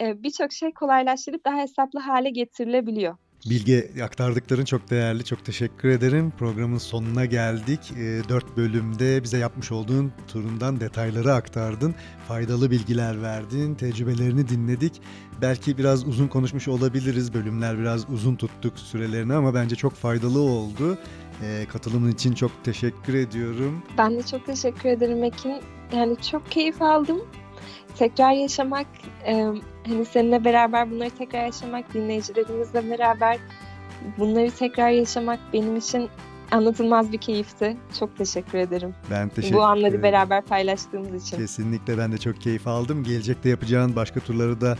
[0.01, 3.17] e, birçok şey kolaylaştırıp daha hesaplı hale getirilebiliyor.
[3.49, 5.25] Bilge aktardıkların çok değerli.
[5.25, 6.33] Çok teşekkür ederim.
[6.37, 7.79] Programın sonuna geldik.
[7.91, 11.95] E, Dört bölümde bize yapmış olduğun turundan detayları aktardın.
[12.27, 13.75] Faydalı bilgiler verdin.
[13.75, 15.01] Tecrübelerini dinledik.
[15.41, 17.33] Belki biraz uzun konuşmuş olabiliriz.
[17.33, 20.97] Bölümler biraz uzun tuttuk sürelerini ama bence çok faydalı oldu.
[21.43, 23.83] E, katılımın için çok teşekkür ediyorum.
[23.97, 25.61] Ben de çok teşekkür ederim Ekin.
[25.93, 27.21] Yani çok keyif aldım.
[27.97, 28.87] Tekrar yaşamak,
[29.27, 29.33] e,
[29.87, 33.37] hani seninle beraber bunları tekrar yaşamak, dinleyicilerimizle beraber
[34.17, 36.09] bunları tekrar yaşamak benim için
[36.51, 37.77] anlatılmaz bir keyifti.
[37.99, 38.95] Çok teşekkür ederim.
[39.11, 40.03] Ben teşekkür Bu anları ederim.
[40.03, 41.37] beraber paylaştığımız için.
[41.37, 43.03] Kesinlikle ben de çok keyif aldım.
[43.03, 44.77] Gelecekte yapacağın başka turları da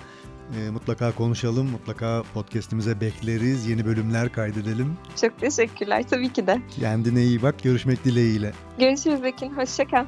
[0.59, 1.69] e, mutlaka konuşalım.
[1.69, 3.67] Mutlaka podcast'imize bekleriz.
[3.67, 4.97] Yeni bölümler kaydedelim.
[5.21, 6.61] Çok teşekkürler tabii ki de.
[6.79, 7.55] Kendine iyi bak.
[7.63, 8.51] Görüşmek dileğiyle.
[8.79, 9.49] Görüşürüz Ekin.
[9.57, 10.05] Hoşça kal.